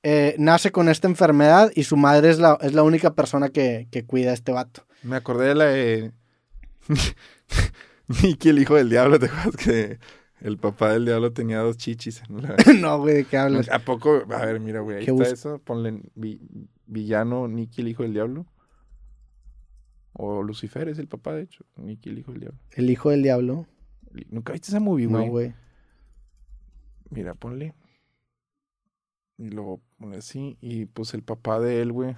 eh, 0.04 0.36
nace 0.38 0.72
con 0.72 0.88
esta 0.88 1.08
enfermedad 1.10 1.70
y 1.76 1.84
su 1.84 1.98
madre 1.98 2.30
es 2.30 2.40
la, 2.40 2.58
es 2.62 2.74
la 2.74 2.84
única 2.84 3.14
persona 3.14 3.50
que, 3.50 3.88
que 3.92 4.06
cuida 4.06 4.32
a 4.32 4.34
este 4.36 4.54
vato. 4.54 4.86
Me 5.04 5.18
acordé 5.18 5.48
de 5.50 5.56
la 5.56 5.66
de... 5.66 6.12
Nicky, 8.24 8.50
el 8.50 8.60
hijo 8.60 8.76
del 8.76 8.90
diablo, 8.90 9.20
¿te 9.20 9.26
acuerdas 9.28 9.56
que 9.58 10.00
el 10.42 10.58
papá 10.58 10.92
del 10.94 11.06
diablo 11.06 11.32
tenía 11.34 11.60
dos 11.60 11.78
chichis? 11.78 12.22
en 12.30 12.42
la- 12.44 12.56
no, 12.80 13.00
güey, 13.00 13.16
¿de 13.16 13.26
qué 13.26 13.38
hablas? 13.38 13.70
¿A 13.70 13.80
poco? 13.80 14.24
A 14.32 14.46
ver, 14.46 14.60
mira, 14.60 14.82
güey, 14.82 14.98
ahí 15.00 15.06
¿Qué 15.06 15.12
está 15.12 15.24
bus- 15.24 15.34
eso. 15.34 15.60
Ponle 15.60 16.02
vi- 16.16 16.42
villano 16.86 17.48
Nicky, 17.48 17.82
el 17.82 17.88
hijo 17.90 18.04
del 18.04 18.14
diablo. 18.14 18.46
O 20.14 20.44
Lucifer 20.44 20.88
es 20.88 20.98
el 21.00 21.08
papá, 21.08 21.34
de 21.34 21.42
hecho. 21.44 21.66
Nicky, 21.76 22.10
el 22.10 22.20
hijo 22.20 22.32
del 22.32 22.42
diablo. 22.42 22.60
El 22.72 22.90
hijo 22.90 23.10
del 23.10 23.22
diablo. 23.24 23.68
¿Nunca 24.30 24.54
viste 24.54 24.70
esa 24.70 24.80
movie, 24.80 25.08
No, 25.08 25.18
güey? 25.18 25.30
güey. 25.30 25.54
Mira, 27.10 27.34
ponle. 27.34 27.74
Y 29.38 29.50
luego 29.50 29.82
pone 30.00 30.18
así. 30.18 30.58
Y 30.62 30.86
pues 30.86 31.14
el 31.14 31.22
papá 31.24 31.60
de 31.60 31.82
él, 31.82 31.92
güey. 31.92 32.16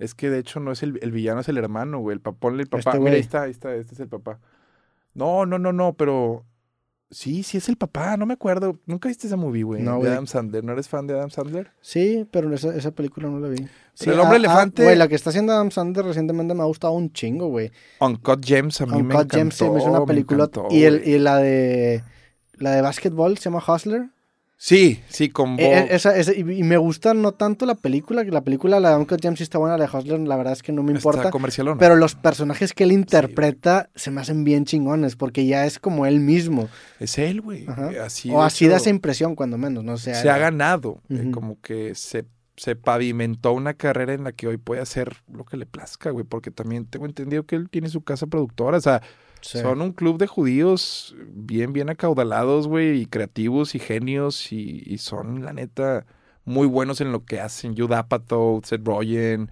Es 0.00 0.16
que 0.16 0.28
de 0.28 0.40
hecho 0.40 0.58
no 0.58 0.72
es 0.72 0.82
el, 0.82 0.98
el 1.02 1.12
villano, 1.12 1.40
es 1.40 1.48
el 1.48 1.56
hermano, 1.56 2.00
güey. 2.00 2.14
El 2.14 2.20
papá, 2.20 2.38
ponle 2.40 2.62
el 2.64 2.68
papá. 2.68 2.78
Este 2.80 2.98
Mira, 2.98 3.00
güey. 3.02 3.14
ahí 3.14 3.20
está, 3.20 3.42
ahí 3.42 3.50
está, 3.52 3.74
este 3.76 3.94
es 3.94 4.00
el 4.00 4.08
papá. 4.08 4.40
No, 5.14 5.46
no, 5.46 5.58
no, 5.58 5.72
no, 5.72 5.94
pero. 5.94 6.44
Sí, 7.10 7.44
sí 7.44 7.58
es 7.58 7.68
el 7.68 7.76
papá, 7.76 8.16
no 8.16 8.26
me 8.26 8.34
acuerdo. 8.34 8.80
Nunca 8.86 9.08
viste 9.08 9.28
esa 9.28 9.36
movie, 9.36 9.62
güey. 9.62 9.82
No, 9.82 10.00
de. 10.00 10.10
Adam 10.10 10.26
Sandler. 10.26 10.64
¿No 10.64 10.72
eres 10.72 10.88
fan 10.88 11.06
de 11.06 11.14
Adam 11.14 11.30
Sandler? 11.30 11.70
Sí, 11.80 12.26
pero 12.32 12.52
esa, 12.52 12.74
esa 12.74 12.90
película 12.90 13.28
no 13.28 13.38
la 13.38 13.48
vi. 13.48 13.58
Sí, 13.94 14.10
el 14.10 14.18
hombre 14.18 14.26
ah, 14.30 14.32
ah, 14.32 14.36
elefante- 14.36 14.82
Güey, 14.82 14.96
la 14.96 15.06
que 15.06 15.14
está 15.14 15.30
haciendo 15.30 15.52
Adam 15.52 15.70
Sandler 15.70 16.04
recientemente 16.06 16.54
me 16.54 16.62
ha 16.62 16.66
gustado 16.66 16.92
un 16.94 17.12
chingo, 17.12 17.46
güey. 17.48 17.70
Uncut 18.00 18.44
Gems 18.44 18.80
a 18.80 18.86
mí 18.86 18.92
me 18.92 18.98
Uncut 18.98 19.12
encantó. 19.12 19.36
Gems 19.36 19.54
se 19.54 19.70
me 19.70 19.78
hizo 19.78 19.90
una 19.90 20.04
película. 20.04 20.44
encantó, 20.44 20.66
y, 20.70 20.82
el, 20.84 21.06
y 21.06 21.18
la 21.18 21.36
de. 21.38 22.02
La 22.54 22.72
de 22.72 22.82
básquetbol 22.82 23.38
se 23.38 23.44
llama 23.44 23.62
Hustler. 23.66 24.08
Sí, 24.56 25.02
sí, 25.08 25.28
con 25.28 25.58
Eh, 25.58 25.66
eh, 25.72 25.80
Bob. 25.82 25.88
esa, 25.90 26.16
esa- 26.16 26.32
y, 26.32 26.42
me 26.44 26.76
gusta 26.78 27.12
no 27.12 27.32
tanto 27.32 27.66
la 27.66 27.74
película, 27.74 28.24
que 28.24 28.30
la 28.30 28.42
película, 28.42 28.80
la 28.80 28.90
de 28.90 28.96
Uncle 28.96 29.18
James 29.20 29.40
está 29.42 29.58
buena, 29.58 29.76
la 29.76 29.86
de 29.86 29.96
Hustler, 29.98 30.20
la 30.20 30.36
verdad 30.36 30.52
es 30.54 30.62
que 30.62 30.72
no 30.72 30.82
me 30.82 30.92
Está 30.92 30.98
importa. 31.08 31.30
comercialona. 31.30 31.78
Pero 31.78 31.96
los 31.96 32.14
personajes 32.14 32.72
que 32.72 32.84
él 32.84 32.92
interpreta 32.92 33.90
se 33.94 34.10
me 34.10 34.20
hacen 34.22 34.44
bien 34.44 34.64
chingones, 34.64 35.16
porque 35.16 35.44
ya 35.46 35.66
es 35.66 35.78
como 35.78 36.06
él 36.06 36.20
mismo. 36.20 36.68
Es 36.98 37.18
él, 37.18 37.40
güey. 37.42 37.66
Así, 38.02 38.30
o 38.30 38.42
así 38.42 38.66
da 38.68 38.76
esa 38.78 38.90
impresión, 38.90 39.34
cuando 39.34 39.58
menos, 39.58 39.84
no 39.84 39.98
sé. 39.98 40.14
se 40.14 40.30
ha 40.30 40.38
ganado. 40.38 41.00
eh, 41.10 41.30
como 41.32 41.60
que 41.60 41.94
se, 41.94 42.24
se 42.56 42.76
pavimentó 42.76 43.52
una 43.52 43.74
carrera 43.74 44.14
en 44.14 44.24
la 44.24 44.32
que 44.32 44.46
hoy 44.46 44.56
puede 44.56 44.80
hacer 44.80 45.16
lo 45.30 45.44
que 45.44 45.56
le 45.56 45.66
plazca, 45.66 46.10
güey. 46.10 46.24
Porque 46.24 46.50
también 46.50 46.86
tengo 46.86 47.04
entendido 47.06 47.42
que 47.44 47.56
él 47.56 47.68
tiene 47.68 47.88
su 47.88 48.02
casa 48.02 48.26
productora. 48.28 48.78
O 48.78 48.80
sea, 48.80 49.02
Sí. 49.44 49.58
son 49.58 49.82
un 49.82 49.92
club 49.92 50.16
de 50.18 50.26
judíos 50.26 51.14
bien, 51.28 51.72
bien 51.74 51.90
acaudalados, 51.90 52.66
güey. 52.66 53.00
Y 53.02 53.06
creativos 53.06 53.74
y 53.74 53.78
genios. 53.78 54.52
Y, 54.52 54.82
y 54.86 54.98
son, 54.98 55.44
la 55.44 55.52
neta, 55.52 56.06
muy 56.44 56.66
buenos 56.66 57.00
en 57.00 57.12
lo 57.12 57.24
que 57.24 57.40
hacen. 57.40 57.76
Judd 57.76 57.92
Apatow, 57.92 58.60
Seth 58.64 58.86
Rogen, 58.86 59.50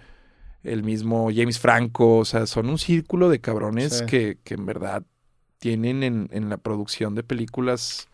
el 0.62 0.83
mismo 0.83 1.29
James 1.35 1.59
Franco. 1.59 2.19
O 2.19 2.25
sea, 2.25 2.47
son 2.47 2.69
un 2.71 2.79
círculo 2.79 3.29
de 3.29 3.41
cabrones 3.41 3.99
Sí. 3.99 4.06
que, 4.06 4.39
que 4.44 4.55
en 4.55 4.65
verdad 4.67 5.05
tienen 5.59 6.03
en, 6.03 6.29
en 6.33 6.49
la 6.49 6.56
producción 6.56 7.15
de 7.15 7.23
películas 7.23 8.09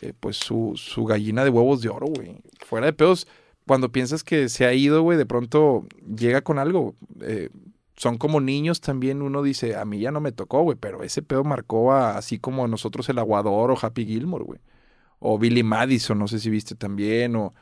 eh, 0.00 0.12
pues 0.18 0.36
su, 0.36 0.72
su 0.76 1.04
gallina 1.04 1.44
de 1.44 1.50
huevos 1.50 1.80
de 1.82 1.88
oro, 1.88 2.06
güey. 2.06 2.36
Fuera 2.66 2.86
de 2.86 2.92
pedos, 2.92 3.26
cuando 3.66 3.90
piensas 3.92 4.24
que 4.24 4.48
se 4.48 4.64
ha 4.66 4.72
ido, 4.74 5.02
güey, 5.02 5.16
de 5.18 5.26
pronto 5.26 5.86
llega 6.16 6.42
con 6.42 6.58
algo. 6.58 6.94
Eh, 7.20 7.50
son 7.96 8.18
como 8.18 8.40
niños 8.40 8.80
también, 8.80 9.22
uno 9.22 9.42
dice, 9.42 9.76
a 9.76 9.84
mí 9.84 10.00
ya 10.00 10.10
no 10.10 10.20
me 10.20 10.32
tocó, 10.32 10.62
güey, 10.62 10.76
pero 10.78 11.02
ese 11.02 11.22
pedo 11.22 11.44
marcó 11.44 11.92
a, 11.92 12.16
así 12.18 12.38
como 12.38 12.64
a 12.64 12.68
nosotros 12.68 13.08
el 13.08 13.18
Aguador 13.18 13.70
o 13.70 13.78
Happy 13.80 14.04
Gilmore, 14.06 14.44
güey. 14.44 14.60
O 15.20 15.38
Billy 15.38 15.62
Madison, 15.62 16.18
no 16.18 16.28
sé 16.28 16.38
si 16.40 16.50
viste 16.50 16.74
también, 16.74 17.36
o, 17.36 17.54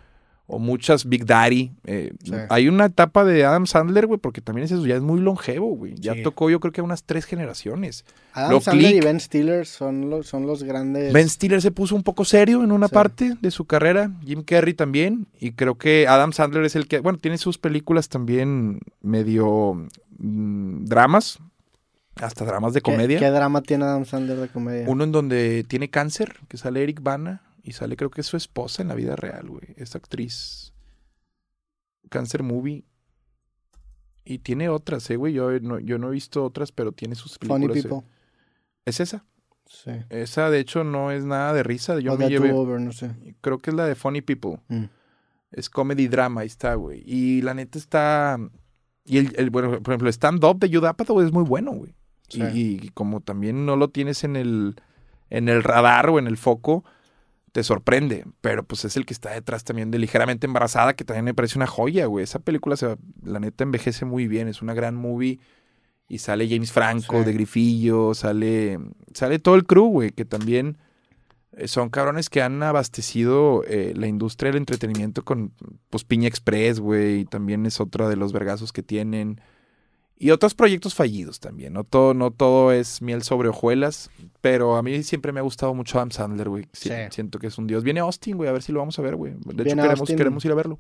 o 0.52 0.58
muchas 0.58 1.06
Big 1.06 1.24
Daddy. 1.24 1.72
eh, 1.84 2.12
Sí. 2.22 2.32
Hay 2.50 2.68
una 2.68 2.84
etapa 2.86 3.24
de 3.24 3.44
Adam 3.44 3.66
Sandler, 3.66 4.06
güey, 4.06 4.20
porque 4.20 4.40
también 4.40 4.64
es 4.66 4.70
eso, 4.72 4.86
ya 4.86 4.94
es 4.96 5.02
muy 5.02 5.18
longevo, 5.20 5.74
güey. 5.74 5.94
Ya 5.98 6.14
Sí. 6.14 6.22
tocó 6.22 6.50
yo 6.50 6.60
creo 6.60 6.72
que 6.72 6.80
a 6.80 6.84
unas 6.84 7.04
tres 7.04 7.24
generaciones. 7.24 8.04
Adam 8.34 8.50
lo 8.52 8.60
Sandler 8.60 8.94
y. 8.96 9.00
Ben 9.00 9.18
Stiller 9.18 9.66
son 9.66 10.10
los, 10.10 10.26
son 10.26 10.46
los 10.46 10.62
grandes. 10.62 11.12
Ben 11.12 11.28
Stiller 11.28 11.60
se 11.62 11.70
puso 11.70 11.94
un 11.96 12.02
poco 12.02 12.24
serio 12.24 12.62
en 12.62 12.70
una 12.72 12.88
Sí. 12.88 12.94
parte 12.94 13.34
de 13.40 13.50
su 13.50 13.64
carrera, 13.64 14.10
Jim 14.24 14.42
Carrey 14.42 14.74
también, 14.74 15.26
y 15.40 15.52
creo 15.52 15.76
que 15.76 16.06
Adam 16.06 16.32
Sandler 16.32 16.64
es 16.64 16.76
el 16.76 16.86
que, 16.86 17.00
bueno, 17.00 17.18
tiene 17.18 17.38
sus 17.38 17.58
películas 17.58 18.08
también 18.08 18.80
medio 19.00 19.86
mm, 20.18 20.84
dramas, 20.84 21.38
hasta 22.16 22.44
dramas 22.44 22.74
de 22.74 22.80
¿Qué- 22.82 22.92
comedia. 22.92 23.18
¿Qué, 23.18 23.30
drama 23.30 23.62
tiene 23.62 23.84
Adam 23.84 24.04
Sandler 24.04 24.36
de 24.38 24.48
comedia? 24.48 24.84
Uno 24.88 25.04
en 25.04 25.12
donde 25.12 25.64
tiene 25.66 25.88
cáncer, 25.88 26.34
que 26.48 26.56
sale 26.58 26.82
Eric 26.82 27.02
Bana, 27.02 27.42
y 27.62 27.72
sale 27.72 27.96
creo 27.96 28.10
que 28.10 28.20
es 28.22 28.26
su 28.26 28.36
esposa 28.36 28.82
en 28.82 28.88
la 28.88 28.94
vida 28.94 29.16
real, 29.16 29.48
güey, 29.48 29.74
esta 29.76 29.98
actriz. 29.98 30.72
Cáncer 32.08 32.42
Movie. 32.42 32.84
Y 34.24 34.38
tiene 34.38 34.68
otras, 34.68 35.08
eh, 35.10 35.16
güey, 35.16 35.32
yo 35.32 35.58
no, 35.60 35.78
yo 35.80 35.98
no 35.98 36.08
he 36.08 36.12
visto 36.12 36.44
otras, 36.44 36.70
pero 36.72 36.92
tiene 36.92 37.14
sus 37.14 37.38
Funny 37.38 37.66
películas. 37.68 37.78
eh. 37.78 37.82
People. 37.88 38.06
Es 38.84 39.00
esa. 39.00 39.24
Sí. 39.66 39.90
Esa, 40.10 40.50
de 40.50 40.60
hecho, 40.60 40.84
no 40.84 41.10
es 41.10 41.24
nada 41.24 41.52
de 41.54 41.62
risa. 41.62 41.98
Yo 41.98 42.12
o 42.12 42.18
me 42.18 42.28
llevé... 42.28 42.50
Do-Over, 42.50 42.80
no 42.80 42.92
sé. 42.92 43.10
Creo 43.40 43.58
que 43.58 43.70
es 43.70 43.76
la 43.76 43.86
de 43.86 43.94
Funny 43.94 44.20
People. 44.20 44.60
Mm. 44.68 44.84
Es 45.50 45.68
comedy 45.70 46.08
drama, 46.08 46.42
ahí 46.42 46.46
está, 46.46 46.74
güey. 46.74 47.02
Y 47.06 47.42
la 47.42 47.54
neta 47.54 47.78
está. 47.78 48.38
Y 49.04 49.18
el, 49.18 49.32
el- 49.36 49.50
bueno, 49.50 49.70
por 49.82 49.92
ejemplo, 49.92 50.08
el 50.08 50.14
stand-up 50.14 50.58
de 50.58 50.68
Judd 50.74 50.84
Apatow 50.86 51.20
es 51.20 51.32
muy 51.32 51.42
bueno, 51.44 51.72
güey. 51.72 51.94
Sí. 52.28 52.42
Y, 52.54 52.86
y 52.86 52.88
como 52.90 53.20
también 53.20 53.66
no 53.66 53.76
lo 53.76 53.88
tienes 53.90 54.24
en 54.24 54.36
el, 54.36 54.76
en 55.30 55.48
el 55.48 55.62
radar 55.62 56.08
o 56.10 56.18
en 56.18 56.26
el 56.26 56.36
foco, 56.36 56.84
te 57.52 57.62
sorprende. 57.62 58.24
Pero 58.40 58.64
pues 58.64 58.84
es 58.84 58.96
el 58.96 59.06
que 59.06 59.12
está 59.14 59.30
detrás 59.30 59.64
también 59.64 59.90
de 59.90 59.98
Ligeramente 59.98 60.46
Embarazada, 60.46 60.94
que 60.94 61.04
también 61.04 61.24
me 61.24 61.34
parece 61.34 61.58
una 61.58 61.66
joya, 61.66 62.06
güey. 62.06 62.24
Esa 62.24 62.38
película, 62.40 62.76
se, 62.76 62.96
la 63.22 63.40
neta, 63.40 63.64
envejece 63.64 64.04
muy 64.04 64.26
bien. 64.26 64.48
Es 64.48 64.62
una 64.62 64.74
gran 64.74 64.94
movie. 64.94 65.38
Y 66.08 66.18
sale 66.18 66.48
James 66.48 66.72
Franco 66.72 67.20
Sí. 67.20 67.24
de 67.24 67.32
Grifillo, 67.32 68.12
sale, 68.14 68.78
sale 69.14 69.38
todo 69.38 69.54
el 69.54 69.64
crew, 69.64 69.86
güey, 69.86 70.10
que 70.10 70.26
también 70.26 70.76
eh, 71.56 71.68
son 71.68 71.88
cabrones 71.88 72.28
que 72.28 72.42
han 72.42 72.62
abastecido 72.62 73.62
eh, 73.66 73.94
la 73.96 74.08
industria 74.08 74.50
del 74.50 74.58
entretenimiento 74.58 75.24
con, 75.24 75.52
pues, 75.88 76.04
Piña 76.04 76.28
Express, 76.28 76.80
güey, 76.80 77.20
y 77.20 77.24
también 77.24 77.64
es 77.64 77.80
otra 77.80 78.08
de 78.08 78.16
los 78.16 78.32
vergazos 78.32 78.72
que 78.72 78.82
tienen. 78.82 79.40
Y 80.22 80.30
otros 80.30 80.54
proyectos 80.54 80.94
fallidos 80.94 81.40
también. 81.40 81.72
No 81.72 81.82
todo, 81.82 82.14
no 82.14 82.30
todo 82.30 82.70
es 82.72 83.02
miel 83.02 83.22
sobre 83.22 83.48
hojuelas. 83.48 84.08
Pero 84.40 84.76
a 84.76 84.82
mí 84.82 85.02
siempre 85.02 85.32
me 85.32 85.40
ha 85.40 85.42
gustado 85.42 85.74
mucho 85.74 85.98
Adam 85.98 86.12
Sandler, 86.12 86.48
güey. 86.48 86.64
Sí, 86.72 86.90
Sí. 86.90 86.94
Siento 87.10 87.38
que 87.40 87.48
es 87.48 87.58
un 87.58 87.66
dios. 87.66 87.82
Viene 87.82 87.98
Austin, 88.00 88.36
güey. 88.36 88.48
A 88.48 88.52
ver 88.52 88.62
si 88.62 88.70
lo 88.70 88.78
vamos 88.78 88.98
a 88.98 89.02
ver, 89.02 89.16
güey. 89.16 89.32
De 89.44 89.64
hecho, 89.64 89.76
queremos, 89.76 90.08
queremos 90.08 90.44
ir 90.44 90.52
a 90.52 90.54
verlo. 90.54 90.78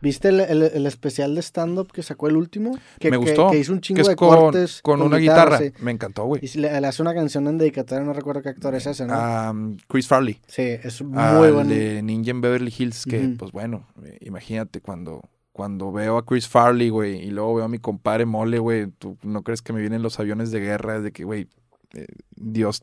¿Viste 0.00 0.30
el, 0.30 0.40
el- 0.40 0.62
el 0.62 0.86
especial 0.86 1.32
de 1.36 1.42
stand-up 1.42 1.92
que 1.92 2.02
sacó 2.02 2.26
el 2.26 2.36
último? 2.36 2.76
Que, 2.98 3.08
me 3.08 3.16
gustó. 3.18 3.50
Que, 3.52 3.58
hizo 3.60 3.72
un 3.72 3.78
que 3.78 3.86
chingo 3.86 4.00
es 4.00 4.08
de 4.08 4.16
con, 4.16 4.36
cortes. 4.36 4.80
con 4.82 5.00
una 5.00 5.18
guitarra. 5.18 5.58
sí. 5.58 5.72
Me 5.80 5.92
encantó, 5.92 6.24
güey. 6.24 6.40
Y 6.44 6.58
le, 6.58 6.80
le 6.80 6.86
hace 6.88 7.02
una 7.02 7.14
canción 7.14 7.46
en 7.46 7.56
dedicatoria, 7.58 8.02
no 8.04 8.12
recuerdo 8.12 8.42
qué 8.42 8.48
actor 8.48 8.74
es 8.74 8.84
ese, 8.84 9.06
¿no? 9.06 9.14
Ah, 9.14 9.54
Chris 9.86 10.08
Farley. 10.08 10.40
sí, 10.48 10.62
es 10.62 11.00
muy 11.02 11.52
bueno. 11.52 11.64
de 11.70 12.02
Ninja 12.02 12.32
en 12.32 12.40
Beverly 12.40 12.74
Hills, 12.76 13.04
que 13.04 13.20
pues 13.38 13.52
bueno, 13.52 13.86
imagínate 14.22 14.80
cuando, 14.80 15.22
cuando 15.52 15.92
veo 15.92 16.16
a 16.16 16.24
Chris 16.24 16.48
Farley, 16.48 16.88
güey, 16.88 17.16
y 17.22 17.30
luego 17.30 17.56
veo 17.56 17.64
a 17.66 17.68
mi 17.68 17.78
compadre 17.78 18.26
Mole, 18.26 18.58
güey, 18.58 18.86
tú 18.86 19.18
no 19.22 19.42
crees 19.42 19.62
que 19.62 19.72
me 19.72 19.80
vienen 19.80 20.02
los 20.02 20.18
aviones 20.18 20.50
de 20.50 20.60
guerra, 20.60 21.00
de 21.00 21.12
que, 21.12 21.24
güey, 21.24 21.48
eh, 21.94 22.06
Dios, 22.36 22.82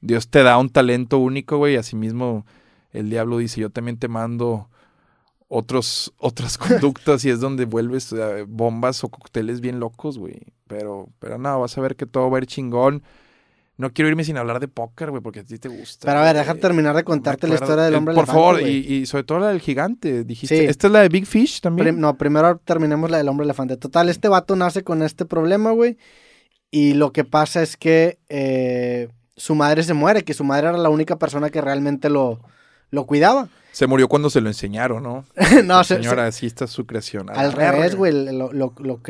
Dios 0.00 0.28
te 0.28 0.42
da 0.42 0.58
un 0.58 0.70
talento 0.70 1.18
único, 1.18 1.58
güey, 1.58 1.76
asimismo 1.76 2.46
el 2.92 3.10
diablo 3.10 3.38
dice, 3.38 3.60
yo 3.60 3.70
también 3.70 3.98
te 3.98 4.08
mando 4.08 4.70
otros, 5.48 6.14
otras 6.18 6.56
conductas 6.56 7.24
y 7.24 7.30
es 7.30 7.40
donde 7.40 7.66
vuelves 7.66 8.12
eh, 8.12 8.44
bombas 8.48 9.04
o 9.04 9.08
cócteles 9.08 9.60
bien 9.60 9.78
locos, 9.78 10.18
güey, 10.18 10.40
pero, 10.66 11.08
pero 11.18 11.36
no, 11.38 11.60
vas 11.60 11.76
a 11.76 11.80
ver 11.82 11.96
que 11.96 12.06
todo 12.06 12.30
va 12.30 12.38
a 12.38 12.40
ir 12.40 12.46
chingón. 12.46 13.02
No 13.76 13.90
quiero 13.92 14.08
irme 14.08 14.22
sin 14.22 14.36
hablar 14.36 14.60
de 14.60 14.68
póker, 14.68 15.10
güey, 15.10 15.20
porque 15.22 15.40
a 15.40 15.44
ti 15.44 15.58
te 15.58 15.68
gusta. 15.68 16.06
Pero 16.06 16.20
a 16.20 16.22
ver, 16.22 16.36
deja 16.36 16.54
terminar 16.54 16.94
de 16.94 17.02
contarte 17.02 17.48
la 17.48 17.54
historia 17.54 17.82
del 17.84 17.94
eh, 17.94 17.96
hombre 17.96 18.14
Por 18.14 18.22
elefante, 18.24 18.40
favor, 18.40 18.60
güey. 18.60 18.76
y, 18.92 18.94
y 18.98 19.06
sobre 19.06 19.24
todo 19.24 19.40
la 19.40 19.48
del 19.48 19.60
gigante. 19.60 20.22
Dijiste, 20.22 20.56
Sí. 20.58 20.64
esta 20.64 20.86
es 20.86 20.92
la 20.92 21.00
de 21.00 21.08
Big 21.08 21.26
Fish 21.26 21.60
también. 21.60 21.86
Prim- 21.88 22.00
no, 22.00 22.16
primero 22.16 22.58
terminemos 22.58 23.10
la 23.10 23.18
del 23.18 23.28
hombre 23.28 23.44
elefante. 23.44 23.76
Total, 23.76 24.08
este 24.08 24.28
vato 24.28 24.54
nace 24.54 24.84
con 24.84 25.02
este 25.02 25.24
problema, 25.24 25.72
güey. 25.72 25.96
Y 26.70 26.94
lo 26.94 27.12
que 27.12 27.24
pasa 27.24 27.62
es 27.62 27.76
que 27.76 28.18
eh, 28.28 29.08
su 29.36 29.54
madre 29.56 29.82
se 29.82 29.94
muere, 29.94 30.22
que 30.22 30.34
su 30.34 30.44
madre 30.44 30.68
era 30.68 30.78
la 30.78 30.88
única 30.88 31.18
persona 31.18 31.50
que 31.50 31.60
realmente 31.60 32.10
lo, 32.10 32.40
lo 32.90 33.06
cuidaba. 33.06 33.48
Se 33.72 33.88
murió 33.88 34.06
cuando 34.06 34.30
se 34.30 34.40
lo 34.40 34.48
enseñaron, 34.48 35.02
¿no? 35.02 35.24
no, 35.64 35.82
se- 35.82 35.96
señora, 35.96 36.28
así 36.28 36.46
está 36.46 36.68
su 36.68 36.86
creación. 36.86 37.28
Al 37.30 37.52
revés, 37.52 37.96
güey, 37.96 38.12
lo, 38.32 38.52
lo, 38.52 38.72
lo, 38.78 39.00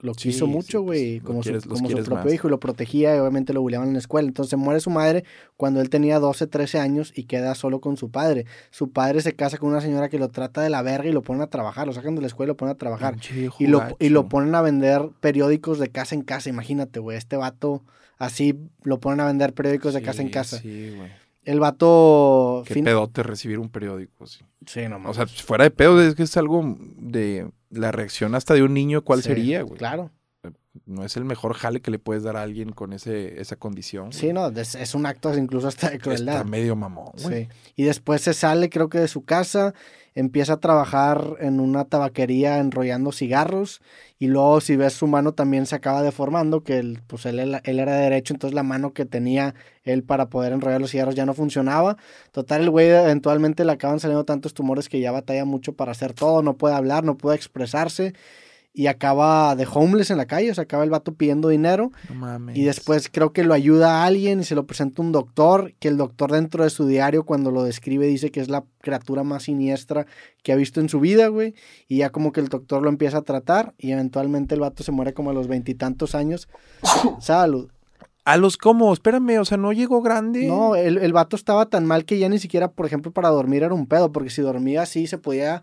lo, 0.00 0.14
Sí, 0.14 0.30
quiso 0.30 0.46
mucho, 0.46 0.78
sí, 0.78 0.84
güey, 0.84 1.20
pues, 1.20 1.22
lo 1.22 1.26
como, 1.26 1.40
quieres- 1.42 1.62
su, 1.64 1.68
como 1.68 1.90
su 1.90 1.96
propio 2.04 2.24
más. 2.24 2.32
hijo, 2.32 2.48
y 2.48 2.50
lo 2.50 2.58
protegía, 2.58 3.14
y 3.14 3.18
obviamente 3.18 3.52
lo 3.52 3.60
bulleaban 3.60 3.88
en 3.88 3.92
la 3.92 3.98
escuela. 3.98 4.26
Entonces 4.26 4.58
muere 4.58 4.80
su 4.80 4.88
madre 4.88 5.24
cuando 5.58 5.82
él 5.82 5.90
tenía 5.90 6.20
12, 6.20 6.46
13 6.46 6.78
años 6.78 7.12
y 7.14 7.24
queda 7.24 7.54
solo 7.54 7.82
con 7.82 7.98
su 7.98 8.10
padre. 8.10 8.46
Su 8.70 8.90
padre 8.92 9.20
se 9.20 9.34
casa 9.34 9.58
con 9.58 9.68
una 9.68 9.82
señora 9.82 10.08
que 10.08 10.18
lo 10.18 10.30
trata 10.30 10.62
de 10.62 10.70
la 10.70 10.80
verga 10.80 11.06
y 11.06 11.12
lo 11.12 11.20
ponen 11.20 11.42
a 11.42 11.48
trabajar, 11.48 11.86
lo 11.86 11.92
sacan 11.92 12.14
de 12.14 12.22
la 12.22 12.28
escuela 12.28 12.48
y 12.48 12.52
lo 12.52 12.56
ponen 12.56 12.76
a 12.76 12.78
trabajar. 12.78 13.16
Y 13.58 13.66
lo, 13.66 13.82
y 13.98 14.08
lo 14.08 14.20
gacho. 14.22 14.28
ponen 14.30 14.54
a 14.54 14.62
vender 14.62 15.10
periódicos 15.20 15.78
de 15.78 15.90
casa 15.90 16.14
en 16.14 16.22
casa, 16.22 16.48
imagínate, 16.48 16.98
güey, 16.98 17.18
este 17.18 17.36
vato 17.36 17.82
así 18.16 18.58
lo 18.84 19.00
ponen 19.00 19.20
a 19.20 19.26
vender 19.26 19.52
periódicos 19.52 19.92
de 19.92 20.00
casa 20.00 20.22
en 20.22 20.30
casa. 20.30 20.60
Sí, 20.60 20.94
güey. 20.96 21.10
El 21.48 21.60
vato... 21.60 22.62
Qué 22.66 22.74
fin- 22.74 22.84
pedote 22.84 23.22
recibir 23.22 23.58
un 23.58 23.70
periódico, 23.70 24.26
sí. 24.26 24.40
Sí, 24.66 24.82
no 24.88 25.00
O 25.08 25.14
sea, 25.14 25.26
fuera 25.26 25.64
de 25.64 25.70
pedo, 25.70 26.00
es 26.02 26.14
que 26.14 26.24
es 26.24 26.36
algo 26.36 26.76
de 26.96 27.50
la 27.70 27.90
reacción 27.90 28.34
hasta 28.34 28.52
de 28.54 28.62
un 28.62 28.74
niño, 28.74 29.02
¿cuál 29.02 29.22
Sí, 29.22 29.28
sería, 29.28 29.62
güey? 29.62 29.78
Claro. 29.78 30.10
No 30.84 31.04
es 31.04 31.16
el 31.16 31.24
mejor 31.24 31.54
jale 31.54 31.80
que 31.80 31.90
le 31.90 31.98
puedes 31.98 32.22
dar 32.22 32.36
a 32.36 32.42
alguien 32.42 32.70
con 32.72 32.92
ese, 32.92 33.40
esa 33.40 33.56
condición. 33.56 34.12
Sí, 34.12 34.32
no, 34.32 34.48
es, 34.48 34.74
es 34.74 34.94
un 34.94 35.06
acto 35.06 35.34
incluso 35.36 35.68
hasta 35.68 35.88
de 35.90 35.98
crueldad. 35.98 36.36
Está 36.36 36.44
medio 36.44 36.76
mamón, 36.76 37.12
güey. 37.22 37.44
Sí. 37.46 37.48
Y 37.76 37.84
después 37.84 38.20
se 38.20 38.34
sale, 38.34 38.68
creo 38.68 38.88
que 38.90 38.98
de 38.98 39.08
su 39.08 39.24
casa, 39.24 39.72
empieza 40.18 40.54
a 40.54 40.56
trabajar 40.60 41.36
en 41.40 41.60
una 41.60 41.84
tabaquería 41.84 42.58
enrollando 42.58 43.12
cigarros. 43.12 43.80
Y 44.18 44.26
luego, 44.26 44.60
si 44.60 44.74
ves 44.74 44.94
su 44.94 45.06
mano, 45.06 45.32
también 45.32 45.64
se 45.66 45.76
acaba 45.76 46.02
deformando, 46.02 46.64
que 46.64 46.78
él, 46.78 47.00
pues 47.06 47.24
él, 47.26 47.38
él, 47.38 47.78
era 47.78 47.94
derecho, 47.96 48.34
entonces 48.34 48.54
la 48.54 48.64
mano 48.64 48.92
que 48.92 49.04
tenía 49.04 49.54
él 49.84 50.02
para 50.02 50.28
poder 50.28 50.52
enrollar 50.52 50.80
los 50.80 50.90
cigarros 50.90 51.14
ya 51.14 51.24
no 51.24 51.34
funcionaba. 51.34 51.96
Total, 52.32 52.62
el 52.62 52.70
güey 52.70 52.88
eventualmente 52.88 53.64
le 53.64 53.72
acaban 53.72 54.00
saliendo 54.00 54.24
tantos 54.24 54.54
tumores 54.54 54.88
que 54.88 54.98
ya 55.00 55.12
batalla 55.12 55.44
mucho 55.44 55.74
para 55.74 55.92
hacer 55.92 56.14
todo, 56.14 56.42
no 56.42 56.56
puede 56.56 56.74
hablar, 56.74 57.04
no 57.04 57.16
puede 57.16 57.36
expresarse. 57.36 58.12
Y 58.72 58.86
acaba 58.86 59.56
de 59.56 59.66
homeless 59.72 60.10
en 60.10 60.18
la 60.18 60.26
calle, 60.26 60.50
o 60.50 60.54
sea, 60.54 60.62
acaba 60.62 60.84
el 60.84 60.90
vato 60.90 61.14
pidiendo 61.14 61.48
dinero. 61.48 61.90
No 62.08 62.14
mames. 62.14 62.56
Y 62.56 62.64
después 62.64 63.08
creo 63.10 63.32
que 63.32 63.42
lo 63.42 63.54
ayuda 63.54 64.02
a 64.02 64.04
alguien 64.04 64.40
y 64.40 64.44
se 64.44 64.54
lo 64.54 64.66
presenta 64.66 65.02
un 65.02 65.10
doctor, 65.10 65.74
que 65.80 65.88
el 65.88 65.96
doctor 65.96 66.30
dentro 66.30 66.62
de 66.62 66.70
su 66.70 66.86
diario 66.86 67.24
cuando 67.24 67.50
lo 67.50 67.64
describe 67.64 68.06
dice 68.06 68.30
que 68.30 68.40
es 68.40 68.48
la 68.48 68.64
criatura 68.80 69.24
más 69.24 69.44
siniestra 69.44 70.06
que 70.42 70.52
ha 70.52 70.56
visto 70.56 70.80
en 70.80 70.88
su 70.88 71.00
vida, 71.00 71.28
güey. 71.28 71.54
Y 71.88 71.98
ya 71.98 72.10
como 72.10 72.30
que 72.30 72.40
el 72.40 72.48
doctor 72.48 72.82
lo 72.82 72.88
empieza 72.88 73.18
a 73.18 73.22
tratar 73.22 73.74
y 73.78 73.90
eventualmente 73.90 74.54
el 74.54 74.60
vato 74.60 74.84
se 74.84 74.92
muere 74.92 75.12
como 75.12 75.30
a 75.30 75.34
los 75.34 75.48
veintitantos 75.48 76.14
años. 76.14 76.48
Salud. 77.20 77.70
A 78.24 78.36
los 78.36 78.58
cómo, 78.58 78.92
espérame, 78.92 79.38
o 79.40 79.44
sea, 79.46 79.56
no 79.56 79.72
llegó 79.72 80.02
grande. 80.02 80.46
No, 80.46 80.76
el, 80.76 80.98
el 80.98 81.12
vato 81.14 81.34
estaba 81.34 81.70
tan 81.70 81.86
mal 81.86 82.04
que 82.04 82.18
ya 82.18 82.28
ni 82.28 82.38
siquiera, 82.38 82.70
por 82.70 82.84
ejemplo, 82.84 83.10
para 83.10 83.30
dormir 83.30 83.62
era 83.62 83.72
un 83.72 83.86
pedo, 83.86 84.12
porque 84.12 84.28
si 84.28 84.42
dormía 84.42 84.82
así 84.82 85.06
se 85.06 85.16
podía 85.16 85.62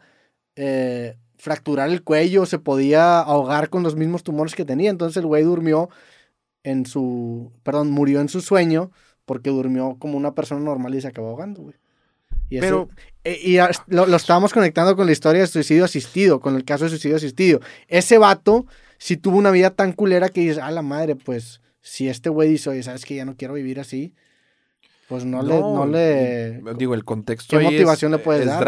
eh, 0.56 1.16
fracturar 1.46 1.90
el 1.92 2.02
cuello, 2.02 2.48
se 2.48 2.58
podía 2.58 3.20
ahogar 3.20 3.70
con 3.70 3.84
los 3.84 3.96
mismos 3.96 4.24
tumores 4.24 4.56
que 4.56 4.66
tenía. 4.66 4.90
Entonces 4.90 5.18
el 5.18 5.28
güey 5.28 5.44
durmió 5.44 5.90
en 6.64 6.88
su, 6.88 7.52
perdón, 7.62 7.92
murió 7.92 8.20
en 8.20 8.30
su 8.30 8.42
sueño 8.42 8.92
porque 9.26 9.52
durmió 9.52 9.96
como 10.00 10.18
una 10.18 10.34
persona 10.34 10.60
normal 10.62 10.96
y 10.96 11.02
se 11.02 11.08
acabó 11.08 11.30
ahogando, 11.30 11.62
güey. 11.62 11.76
Y 12.50 12.60
Pero- 12.60 12.90
eh, 13.24 13.40
y 13.44 13.60
a- 13.60 13.70
lo, 13.86 14.08
lo 14.08 14.16
estábamos 14.18 14.54
conectando 14.54 14.96
con 14.96 15.06
la 15.06 15.12
historia 15.12 15.42
de 15.42 15.48
suicidio 15.48 15.86
asistido, 15.86 16.40
con 16.40 16.56
el 16.56 16.66
caso 16.66 16.86
de 16.86 16.90
suicidio 16.90 17.16
asistido. 17.18 17.60
Ese 17.88 18.18
vato 18.18 18.66
sí 18.98 19.16
tuvo 19.16 19.38
una 19.38 19.52
vida 19.52 19.70
tan 19.70 19.94
culera 19.94 20.30
que 20.30 20.42
dices, 20.42 20.58
a 20.58 20.72
la 20.72 20.82
madre, 20.82 21.16
pues, 21.16 21.62
si 21.82 22.10
este 22.10 22.30
güey 22.30 22.50
dice, 22.50 22.72
oye, 22.72 22.82
¿sabes 22.82 23.06
que 23.06 23.14
ya 23.16 23.26
no 23.26 23.36
quiero 23.38 23.54
vivir 23.54 23.80
así? 23.80 24.16
Pues 25.08 25.26
no, 25.26 25.44
le, 25.44 25.60
no 25.60 25.86
le... 25.86 26.62
Digo, 26.76 26.96
el 26.96 27.04
contexto 27.06 27.52
¿Qué 27.52 27.58
ahí 27.58 27.66
motivación 27.66 28.14
es, 28.14 28.18
le 28.18 28.24
puedes 28.24 28.42
es 28.42 28.48
dar, 28.48 28.58
güey? 28.64 28.66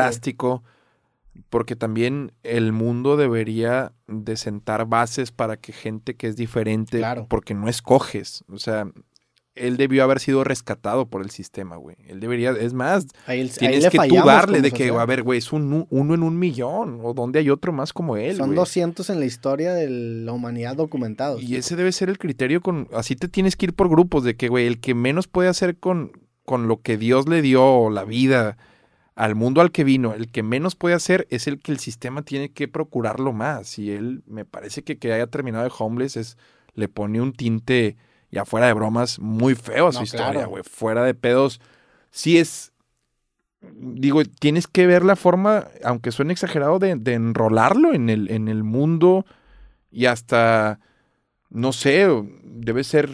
Porque 1.49 1.75
también 1.75 2.31
el 2.43 2.71
mundo 2.71 3.17
debería 3.17 3.93
de 4.07 4.37
sentar 4.37 4.85
bases 4.85 5.31
para 5.31 5.57
que 5.57 5.73
gente 5.73 6.15
que 6.15 6.27
es 6.27 6.35
diferente, 6.35 6.97
Claro. 6.99 7.27
porque 7.29 7.53
no 7.53 7.67
escoges. 7.69 8.43
O 8.49 8.57
sea, 8.57 8.91
él 9.55 9.77
debió 9.77 10.03
haber 10.03 10.19
sido 10.19 10.43
rescatado 10.43 11.07
por 11.07 11.21
el 11.21 11.31
sistema, 11.31 11.77
güey. 11.77 11.95
Él 12.07 12.19
debería, 12.19 12.51
es 12.51 12.73
más, 12.73 13.07
tienes 13.25 13.89
que 13.89 13.97
tú 14.07 14.15
darle 14.15 14.61
de 14.61 14.71
que, 14.71 14.89
a 14.89 15.05
ver, 15.05 15.23
güey, 15.23 15.39
es 15.39 15.51
un, 15.51 15.87
uno 15.89 16.13
en 16.13 16.23
un 16.23 16.37
millón. 16.37 16.99
¿O 17.03 17.13
dónde 17.13 17.39
hay 17.39 17.49
otro 17.49 17.73
más 17.73 17.91
como 17.93 18.17
él? 18.17 18.35
Son 18.37 18.47
güey? 18.49 18.57
200 18.57 19.09
en 19.09 19.19
la 19.19 19.25
historia 19.25 19.73
de 19.73 19.89
la 19.89 20.31
humanidad 20.31 20.75
documentados. 20.75 21.41
Y 21.41 21.55
ese 21.55 21.75
debe 21.75 21.91
ser 21.91 22.09
el 22.09 22.17
criterio 22.19 22.61
con... 22.61 22.87
Así 22.93 23.15
te 23.15 23.27
tienes 23.27 23.55
que 23.55 23.65
ir 23.67 23.73
por 23.73 23.89
grupos 23.89 24.23
de 24.23 24.35
que, 24.35 24.47
güey, 24.47 24.67
el 24.67 24.79
que 24.79 24.93
menos 24.93 25.27
puede 25.27 25.49
hacer 25.49 25.77
con, 25.77 26.11
con 26.45 26.67
lo 26.67 26.81
que 26.81 26.97
Dios 26.97 27.27
le 27.27 27.41
dio, 27.41 27.89
la 27.89 28.03
vida, 28.03 28.57
al 29.17 29.35
mundo 29.35 29.61
al 29.61 29.71
que 29.71 29.83
vino, 29.83 30.13
el 30.13 30.29
que 30.29 30.43
menos 30.43 30.75
puede 30.75 30.95
hacer 30.95 31.27
es 31.31 31.47
el 31.47 31.59
que 31.59 31.71
el 31.71 31.79
sistema 31.79 32.21
tiene 32.21 32.51
que 32.53 32.67
procurarlo 32.67 33.33
más. 33.33 33.79
Y 33.79 33.91
él, 33.91 34.23
me 34.27 34.45
parece 34.45 34.83
que 34.83 34.97
que 34.99 35.11
haya 35.11 35.27
terminado 35.27 35.65
de 35.65 35.71
homeless 35.77 36.17
es, 36.17 36.37
le 36.75 36.87
pone 36.87 37.19
un 37.19 37.33
tinte, 37.33 37.97
ya 38.31 38.45
fuera 38.45 38.67
de 38.67 38.73
bromas, 38.73 39.19
muy 39.19 39.55
feo 39.55 39.87
a 39.87 39.91
su 39.91 39.99
No, 39.99 40.03
historia, 40.05 40.31
claro. 40.31 40.49
güey. 40.49 40.63
Fuera 40.63 41.03
de 41.03 41.15
pedos. 41.15 41.59
Sí 42.11 42.37
es... 42.37 42.71
Digo, 43.61 44.23
tienes 44.23 44.67
que 44.67 44.85
ver 44.85 45.03
la 45.03 45.15
forma, 45.15 45.67
aunque 45.83 46.11
suene 46.11 46.31
exagerado, 46.33 46.77
de, 46.77 46.95
de 46.95 47.13
enrolarlo 47.15 47.93
en 47.93 48.09
el, 48.11 48.29
en 48.29 48.47
el 48.47 48.63
mundo 48.63 49.25
y 49.89 50.05
hasta 50.05 50.79
no 51.49 51.73
sé, 51.73 52.07
debe 52.43 52.83
ser. 52.83 53.09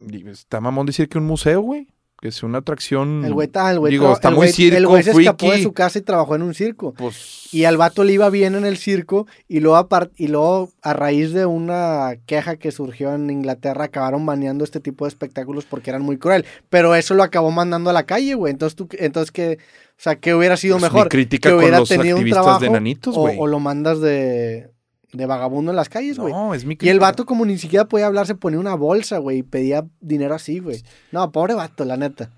Está 0.00 0.60
mamón 0.60 0.86
decir 0.86 1.08
que 1.08 1.18
un 1.18 1.24
museo, 1.24 1.60
güey. 1.62 1.88
Que 2.24 2.28
es 2.28 2.42
una 2.42 2.56
atracción. 2.56 3.22
El 3.22 3.34
güey, 3.34 3.48
ta- 3.48 3.70
el 3.70 3.78
güey 3.78 3.90
Digo, 3.90 4.10
está 4.10 4.30
el 4.30 4.34
muy 4.36 4.46
güey- 4.46 4.52
circo, 4.54 4.76
El 4.78 4.86
güey 4.86 5.02
se 5.02 5.10
escapó 5.10 5.52
de 5.52 5.62
su 5.62 5.74
casa 5.74 5.98
y 5.98 6.00
trabajó 6.00 6.34
en 6.34 6.40
un 6.40 6.54
circo. 6.54 6.94
Pues. 6.94 7.50
Y 7.52 7.64
al 7.64 7.76
vato 7.76 8.02
le 8.02 8.14
iba 8.14 8.30
bien 8.30 8.54
en 8.54 8.64
el 8.64 8.78
circo 8.78 9.26
y 9.46 9.60
luego, 9.60 9.76
apar- 9.76 10.10
y 10.16 10.28
luego 10.28 10.70
a 10.80 10.94
raíz 10.94 11.34
de 11.34 11.44
una 11.44 12.14
queja 12.24 12.56
que 12.56 12.72
surgió 12.72 13.12
en 13.14 13.28
Inglaterra 13.28 13.84
acabaron 13.84 14.24
baneando 14.24 14.64
este 14.64 14.80
tipo 14.80 15.04
de 15.04 15.10
espectáculos 15.10 15.66
porque 15.66 15.90
eran 15.90 16.00
muy 16.00 16.16
cruel. 16.16 16.46
Pero 16.70 16.94
eso 16.94 17.12
lo 17.12 17.22
acabó 17.24 17.50
mandando 17.50 17.90
a 17.90 17.92
la 17.92 18.04
calle, 18.04 18.32
güey. 18.36 18.52
Entonces, 18.52 18.74
tú, 18.74 18.88
entonces 18.92 19.30
que, 19.30 19.58
o 19.90 19.98
sea, 19.98 20.16
¿qué 20.16 20.34
hubiera 20.34 20.56
sido 20.56 20.78
pues, 20.78 20.90
mi 20.90 20.94
mejor? 20.96 21.10
crítica 21.10 21.50
que 21.50 21.56
con 21.56 21.70
los 21.72 21.86
tenido 21.90 22.16
un 22.16 22.20
activistas 22.20 22.42
trabajo 22.42 22.64
de 22.64 22.70
nanitos, 22.70 23.14
o, 23.18 23.20
güey. 23.20 23.36
o 23.38 23.46
lo 23.46 23.60
mandas 23.60 24.00
de, 24.00 24.70
de 25.14 25.26
vagabundo 25.26 25.70
en 25.70 25.76
las 25.76 25.88
calles, 25.88 26.18
güey. 26.18 26.32
No, 26.32 26.54
es 26.54 26.64
mi 26.64 26.76
Y 26.80 26.88
el 26.88 27.00
vato, 27.00 27.24
como 27.24 27.46
ni 27.46 27.56
siquiera 27.56 27.86
podía 27.86 28.06
hablar, 28.06 28.26
se 28.26 28.34
ponía 28.34 28.58
una 28.58 28.74
bolsa, 28.74 29.18
güey, 29.18 29.38
y 29.38 29.42
pedía 29.42 29.86
dinero 30.00 30.34
así, 30.34 30.58
güey. 30.58 30.82
No, 31.12 31.30
pobre 31.32 31.54
vato, 31.54 31.84
la 31.84 31.96
neta. 31.96 32.30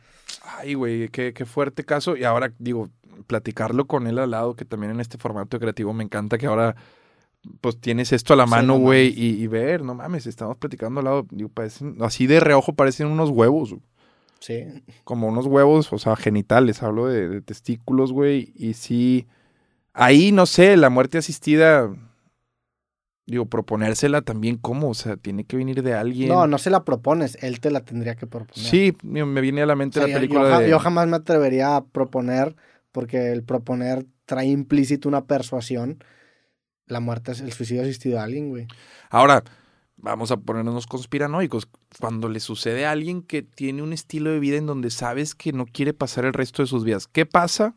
Ay, 0.58 0.74
güey, 0.74 1.08
qué, 1.08 1.32
qué 1.32 1.46
fuerte 1.46 1.84
caso. 1.84 2.16
Y 2.16 2.24
ahora, 2.24 2.52
digo, 2.58 2.90
platicarlo 3.26 3.86
con 3.86 4.06
él 4.06 4.18
al 4.18 4.30
lado, 4.30 4.54
que 4.54 4.64
también 4.64 4.92
en 4.92 5.00
este 5.00 5.18
formato 5.18 5.58
creativo 5.58 5.92
me 5.92 6.04
encanta 6.04 6.38
que 6.38 6.46
ahora. 6.46 6.76
Pues 7.60 7.80
tienes 7.80 8.12
esto 8.12 8.32
a 8.32 8.36
la 8.36 8.46
mano, 8.46 8.74
no 8.74 8.80
güey, 8.80 9.14
y, 9.16 9.40
y 9.40 9.46
ver, 9.46 9.82
no 9.82 9.94
mames, 9.94 10.26
estamos 10.26 10.56
platicando 10.56 10.98
al 10.98 11.04
lado, 11.04 11.26
digo, 11.30 11.48
parecen, 11.48 11.96
así 12.00 12.26
de 12.26 12.40
reojo 12.40 12.72
parecen 12.72 13.06
unos 13.06 13.30
huevos, 13.30 13.70
güey. 13.70 13.82
Sí. 14.40 14.64
como 15.04 15.28
unos 15.28 15.46
huevos, 15.46 15.92
o 15.92 15.98
sea, 15.98 16.16
genitales, 16.16 16.82
hablo 16.82 17.06
de, 17.06 17.28
de 17.28 17.40
testículos, 17.42 18.12
güey, 18.12 18.52
y 18.56 18.74
sí, 18.74 19.28
ahí, 19.92 20.32
no 20.32 20.46
sé, 20.46 20.76
la 20.76 20.90
muerte 20.90 21.18
asistida, 21.18 21.88
Digo, 23.26 23.46
proponérsela 23.46 24.22
también, 24.22 24.56
¿cómo? 24.56 24.90
O 24.90 24.94
sea, 24.94 25.16
tiene 25.16 25.44
que 25.44 25.56
venir 25.56 25.82
de 25.82 25.94
alguien. 25.94 26.28
No, 26.28 26.46
no 26.46 26.58
se 26.58 26.70
la 26.70 26.84
propones, 26.84 27.36
él 27.42 27.58
te 27.58 27.72
la 27.72 27.80
tendría 27.80 28.14
que 28.14 28.28
proponer. 28.28 28.64
Sí, 28.64 28.96
me 29.02 29.40
viene 29.40 29.62
a 29.62 29.66
la 29.66 29.74
mente 29.74 29.98
O 29.98 30.02
sea, 30.02 30.08
la 30.08 30.20
película 30.20 30.48
yo, 30.48 30.58
de... 30.60 30.70
yo 30.70 30.78
jamás 30.78 31.08
me 31.08 31.16
atrevería 31.16 31.74
a 31.74 31.84
proponer, 31.84 32.54
porque 32.92 33.32
el 33.32 33.42
proponer 33.42 34.06
trae 34.26 34.46
implícito 34.46 35.08
una 35.08 35.24
persuasión. 35.24 36.04
La 36.86 37.00
muerte 37.00 37.32
es 37.32 37.40
el 37.40 37.52
suicidio 37.52 37.82
asistido 37.82 38.20
a 38.20 38.22
alguien, 38.22 38.48
güey. 38.48 38.68
Ahora, 39.10 39.42
vamos 39.96 40.30
a 40.30 40.36
ponernos 40.36 40.86
conspiranoicos. 40.86 41.68
Cuando 41.98 42.28
le 42.28 42.38
sucede 42.38 42.86
a 42.86 42.92
alguien 42.92 43.22
que 43.22 43.42
tiene 43.42 43.82
un 43.82 43.92
estilo 43.92 44.30
de 44.30 44.38
vida 44.38 44.56
en 44.56 44.66
donde 44.66 44.90
sabes 44.90 45.34
que 45.34 45.52
no 45.52 45.66
quiere 45.66 45.94
pasar 45.94 46.26
el 46.26 46.32
resto 46.32 46.62
de 46.62 46.68
sus 46.68 46.84
vidas, 46.84 47.08
¿qué 47.08 47.26
pasa 47.26 47.74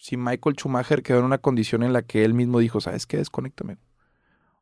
si 0.00 0.16
Michael 0.16 0.56
Schumacher 0.56 1.02
quedó 1.02 1.18
en 1.18 1.24
una 1.24 1.38
condición 1.38 1.82
en 1.82 1.92
la 1.92 2.02
que 2.02 2.24
él 2.24 2.34
mismo 2.34 2.58
dijo, 2.58 2.80
¿sabes 2.80 3.06
qué? 3.06 3.18
Desconéctame. 3.18 3.78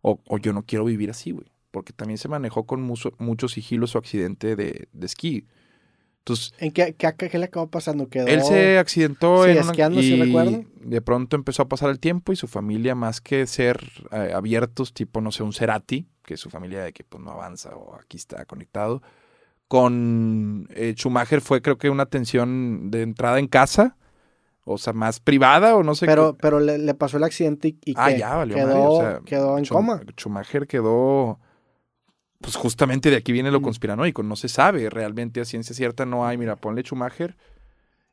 O, 0.02 0.20
o 0.28 0.38
yo 0.38 0.52
no 0.52 0.64
quiero 0.64 0.84
vivir 0.84 1.10
así, 1.10 1.30
güey. 1.32 1.46
Porque 1.70 1.92
también 1.92 2.18
se 2.18 2.28
manejó 2.28 2.64
con 2.64 2.82
mucho, 2.82 3.12
mucho 3.18 3.48
sigilo 3.48 3.86
su 3.86 3.98
accidente 3.98 4.56
de, 4.56 4.88
de 4.92 5.06
esquí. 5.06 5.46
Entonces, 6.20 6.54
¿En 6.58 6.72
qué, 6.72 6.94
qué, 6.96 7.12
qué 7.14 7.38
le 7.38 7.44
acabó 7.44 7.70
pasando? 7.70 8.08
Quedó... 8.08 8.26
él 8.26 8.42
se 8.42 8.78
accidentó 8.78 9.44
Sí, 9.44 9.50
en 9.50 9.58
una- 9.58 9.70
esquiando, 9.70 10.00
y 10.00 10.20
recuerdo. 10.20 10.64
de 10.80 11.00
pronto 11.00 11.36
empezó 11.36 11.62
a 11.62 11.68
pasar 11.68 11.90
el 11.90 12.00
tiempo 12.00 12.32
y 12.32 12.36
su 12.36 12.48
familia, 12.48 12.94
más 12.96 13.20
que 13.20 13.46
ser 13.46 13.80
eh, 14.10 14.32
abiertos, 14.34 14.92
tipo, 14.92 15.20
no 15.20 15.30
sé, 15.30 15.44
un 15.44 15.52
Cerati, 15.52 16.08
que 16.24 16.34
es 16.34 16.40
su 16.40 16.50
familia 16.50 16.82
de 16.82 16.92
que 16.92 17.04
pues 17.04 17.22
no 17.22 17.30
avanza 17.30 17.76
o 17.76 17.94
aquí 17.94 18.16
está 18.16 18.44
conectado, 18.44 19.02
con 19.68 20.68
eh, 20.70 20.94
Schumacher 20.96 21.40
fue 21.40 21.62
creo 21.62 21.78
que 21.78 21.90
una 21.90 22.04
atención 22.04 22.90
de 22.90 23.02
entrada 23.02 23.38
en 23.38 23.48
casa, 23.48 23.96
o 24.68 24.78
sea, 24.78 24.92
más 24.92 25.20
privada 25.20 25.76
o 25.76 25.82
no 25.84 25.94
sé 25.94 26.06
Pero, 26.06 26.32
qué. 26.34 26.38
pero 26.42 26.58
le, 26.60 26.76
le 26.76 26.92
pasó 26.94 27.16
el 27.18 27.22
accidente 27.24 27.68
y, 27.68 27.78
y 27.84 27.94
Ah, 27.96 28.10
ya, 28.10 28.34
valió 28.34 28.56
quedó, 28.56 28.66
madre, 28.66 28.86
o 28.88 28.96
sea, 28.98 29.20
quedó 29.24 29.56
en 29.58 29.64
Schum- 29.64 29.68
coma. 29.76 30.02
Schumacher 30.16 30.66
quedó, 30.66 31.38
pues 32.40 32.56
justamente 32.56 33.08
de 33.10 33.16
aquí 33.16 33.30
viene 33.32 33.50
lo 33.52 33.60
Mm. 33.60 33.64
conspiranoico, 33.64 34.22
no 34.24 34.34
se 34.36 34.48
sabe 34.48 34.90
realmente 34.90 35.40
a 35.40 35.44
ciencia 35.44 35.74
cierta, 35.74 36.04
no 36.04 36.26
hay, 36.26 36.36
mira, 36.36 36.56
ponle 36.56 36.82
Schumacher 36.82 37.36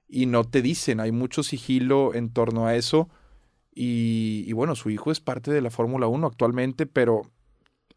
y 0.07 0.27
no 0.27 0.43
te 0.43 0.61
dicen, 0.61 0.99
hay 0.99 1.11
mucho 1.11 1.41
sigilo 1.41 2.13
en 2.13 2.29
torno 2.31 2.67
a 2.67 2.75
eso 2.75 3.09
y, 3.73 4.43
y 4.47 4.53
bueno, 4.53 4.75
su 4.75 4.91
hijo 4.91 5.11
es 5.11 5.19
parte 5.19 5.51
de 5.51 5.61
la 5.61 5.71
Fórmula 5.71 6.05
1 6.05 6.27
actualmente, 6.27 6.85
pero 6.85 7.23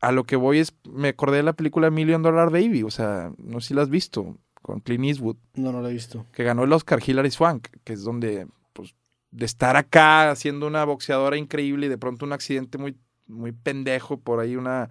a 0.01 0.13
lo 0.13 0.25
que 0.25 0.37
voy 0.37 0.61
es, 0.61 0.75
me 0.91 1.09
acordé 1.09 1.37
de 1.39 1.43
la 1.43 1.53
película 1.53 1.91
Million 1.91 2.23
Dollar 2.23 2.51
Baby, 2.51 2.83
o 2.85 2.91
sea, 2.91 3.33
no 3.37 3.61
sé 3.61 3.69
si 3.69 3.75
la 3.75 3.83
has 3.83 3.91
visto, 3.91 4.39
con 4.67 4.81
Clint 4.81 5.05
Eastwood 5.05 5.37
No, 5.55 5.71
no 5.71 5.81
lo 5.81 5.89
he 5.89 5.93
visto. 5.93 6.27
que 6.33 6.43
ganó 6.43 6.65
el 6.65 6.73
Oscar 6.73 7.01
Hilary 7.07 7.31
Swank, 7.31 7.69
que 7.85 7.93
es 7.93 8.03
donde, 8.03 8.49
pues, 8.73 8.97
de 9.31 9.47
estar 9.47 9.77
acá 9.77 10.35
siendo 10.35 10.67
una 10.67 10.85
boxeadora 10.85 11.37
increíble 11.37 11.87
y 11.87 11.89
de 11.89 11.99
pronto 11.99 12.27
un 12.27 12.33
accidente 12.33 12.77
muy, 12.77 12.97
muy 13.29 13.53
pendejo, 13.53 14.19
por 14.19 14.41
ahí 14.41 14.57
una, 14.57 14.91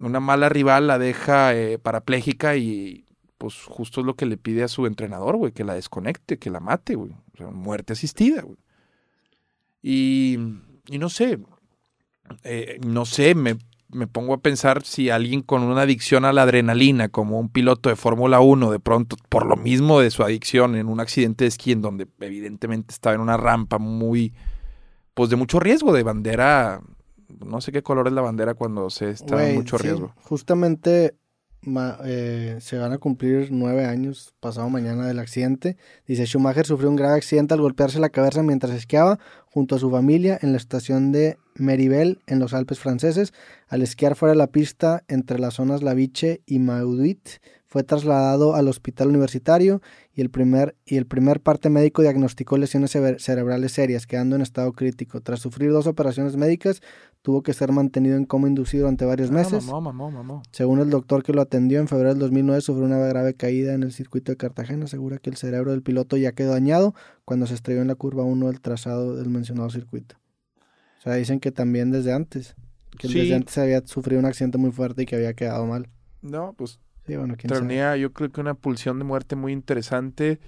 una 0.00 0.18
mala 0.18 0.48
rival 0.48 0.88
la 0.88 0.98
deja 0.98 1.54
eh, 1.54 1.78
parapléjica 1.78 2.56
y 2.56 3.04
pues 3.38 3.54
justo 3.66 4.00
es 4.00 4.06
lo 4.06 4.14
que 4.16 4.26
le 4.26 4.36
pide 4.36 4.64
a 4.64 4.68
su 4.68 4.84
entrenador, 4.86 5.36
güey, 5.36 5.52
que 5.52 5.62
la 5.62 5.74
desconecte, 5.74 6.38
que 6.40 6.50
la 6.50 6.58
mate, 6.58 6.96
güey. 6.96 7.12
O 7.34 7.36
sea, 7.36 7.50
muerte 7.50 7.92
asistida, 7.92 8.42
güey. 8.42 8.58
Y, 9.80 10.38
y 10.88 10.98
no 10.98 11.08
sé, 11.08 11.38
eh, 12.42 12.80
no 12.84 13.04
sé, 13.04 13.36
me, 13.36 13.58
me 13.92 14.06
pongo 14.06 14.34
a 14.34 14.38
pensar 14.40 14.82
si 14.84 15.10
alguien 15.10 15.42
con 15.42 15.62
una 15.62 15.82
adicción 15.82 16.24
a 16.24 16.32
la 16.32 16.42
adrenalina, 16.42 17.08
como 17.08 17.38
un 17.38 17.48
piloto 17.48 17.88
de 17.88 17.96
Fórmula 17.96 18.40
1, 18.40 18.70
de 18.70 18.80
pronto, 18.80 19.16
por 19.28 19.46
lo 19.46 19.56
mismo 19.56 20.00
de 20.00 20.10
su 20.10 20.22
adicción 20.22 20.76
en 20.76 20.88
un 20.88 21.00
accidente 21.00 21.44
de 21.44 21.48
esquí, 21.48 21.72
en 21.72 21.82
donde 21.82 22.06
evidentemente 22.20 22.92
estaba 22.92 23.14
en 23.14 23.20
una 23.20 23.36
rampa 23.36 23.78
muy, 23.78 24.32
pues 25.14 25.30
de 25.30 25.36
mucho 25.36 25.60
riesgo, 25.60 25.92
de 25.92 26.02
bandera, 26.02 26.80
no 27.44 27.60
sé 27.60 27.72
qué 27.72 27.82
color 27.82 28.06
es 28.08 28.12
la 28.14 28.22
bandera 28.22 28.54
cuando 28.54 28.88
se 28.90 29.10
está 29.10 29.48
en 29.48 29.56
mucho 29.56 29.78
sí, 29.78 29.84
riesgo. 29.84 30.14
Justamente 30.22 31.14
ma- 31.62 31.98
eh, 32.04 32.56
se 32.60 32.78
van 32.78 32.92
a 32.92 32.98
cumplir 32.98 33.48
nueve 33.50 33.84
años 33.84 34.34
pasado 34.40 34.68
mañana 34.68 35.06
del 35.06 35.18
accidente. 35.18 35.76
Dice, 36.06 36.26
Schumacher 36.26 36.66
sufrió 36.66 36.88
un 36.90 36.96
grave 36.96 37.16
accidente 37.16 37.54
al 37.54 37.60
golpearse 37.60 38.00
la 38.00 38.08
cabeza 38.10 38.42
mientras 38.42 38.72
esquiaba 38.72 39.18
junto 39.46 39.76
a 39.76 39.78
su 39.78 39.90
familia 39.90 40.38
en 40.42 40.52
la 40.52 40.58
estación 40.58 41.12
de 41.12 41.36
Meribel 41.56 42.20
en 42.26 42.38
los 42.38 42.54
Alpes 42.54 42.78
franceses. 42.78 43.32
Al 43.68 43.82
esquiar 43.82 44.16
fuera 44.16 44.32
de 44.32 44.38
la 44.38 44.46
pista 44.48 45.04
entre 45.08 45.38
las 45.38 45.54
zonas 45.54 45.82
Laviche 45.82 46.42
y 46.46 46.58
Mauduit, 46.58 47.28
fue 47.66 47.84
trasladado 47.84 48.54
al 48.54 48.68
hospital 48.68 49.08
universitario 49.08 49.80
y 50.14 50.20
el 50.20 50.28
primer, 50.28 50.76
y 50.84 50.98
el 50.98 51.06
primer 51.06 51.40
parte 51.40 51.70
médico 51.70 52.02
diagnosticó 52.02 52.58
lesiones 52.58 52.90
cerebrales 52.90 53.72
serias, 53.72 54.06
quedando 54.06 54.36
en 54.36 54.42
estado 54.42 54.72
crítico. 54.74 55.22
Tras 55.22 55.40
sufrir 55.40 55.70
dos 55.72 55.86
operaciones 55.86 56.36
médicas, 56.36 56.82
tuvo 57.22 57.42
que 57.42 57.54
ser 57.54 57.72
mantenido 57.72 58.18
en 58.18 58.26
coma 58.26 58.46
inducido 58.48 58.82
durante 58.82 59.06
varios 59.06 59.30
Ah, 59.30 59.34
meses. 59.34 59.64
mamó, 59.64 59.80
mamó, 59.80 60.10
mamó. 60.10 60.42
Según 60.50 60.80
el 60.80 60.90
doctor 60.90 61.22
que 61.22 61.32
lo 61.32 61.40
atendió 61.40 61.80
en 61.80 61.88
febrero 61.88 62.10
del 62.10 62.18
2009, 62.18 62.60
sufrió 62.60 62.84
una 62.84 62.98
grave 62.98 63.32
caída 63.32 63.72
en 63.72 63.82
el 63.84 63.92
circuito 63.92 64.32
de 64.32 64.36
Cartagena. 64.36 64.84
Asegura 64.84 65.16
que 65.16 65.30
el 65.30 65.36
cerebro 65.36 65.70
del 65.70 65.82
piloto 65.82 66.18
ya 66.18 66.32
quedó 66.32 66.50
dañado 66.50 66.94
cuando 67.24 67.46
se 67.46 67.54
estrelló 67.54 67.80
en 67.80 67.88
la 67.88 67.94
curva 67.94 68.22
1 68.24 68.48
del 68.48 68.60
trazado 68.60 69.16
del 69.16 69.30
mencionado 69.30 69.70
circuito. 69.70 70.16
O 71.02 71.04
sea, 71.04 71.14
dicen 71.14 71.40
que 71.40 71.50
también 71.50 71.90
desde 71.90 72.12
antes. 72.12 72.54
Que 72.96 73.08
Sí. 73.08 73.18
desde 73.20 73.34
antes 73.34 73.58
había 73.58 73.84
sufrido 73.84 74.20
un 74.20 74.26
accidente 74.26 74.56
muy 74.58 74.70
fuerte 74.70 75.02
y 75.02 75.06
que 75.06 75.16
había 75.16 75.34
quedado 75.34 75.66
mal. 75.66 75.88
No, 76.20 76.54
pues 76.56 76.78
Sí, 77.06 77.16
bueno, 77.16 77.34
quién 77.36 77.48
sabe. 77.48 77.62
tenía 77.62 77.96
yo 77.96 78.12
creo 78.12 78.30
que 78.30 78.40
una 78.40 78.54
pulsión 78.54 78.98
de 79.00 79.04
muerte 79.04 79.34
muy 79.34 79.52
interesante 79.52 80.38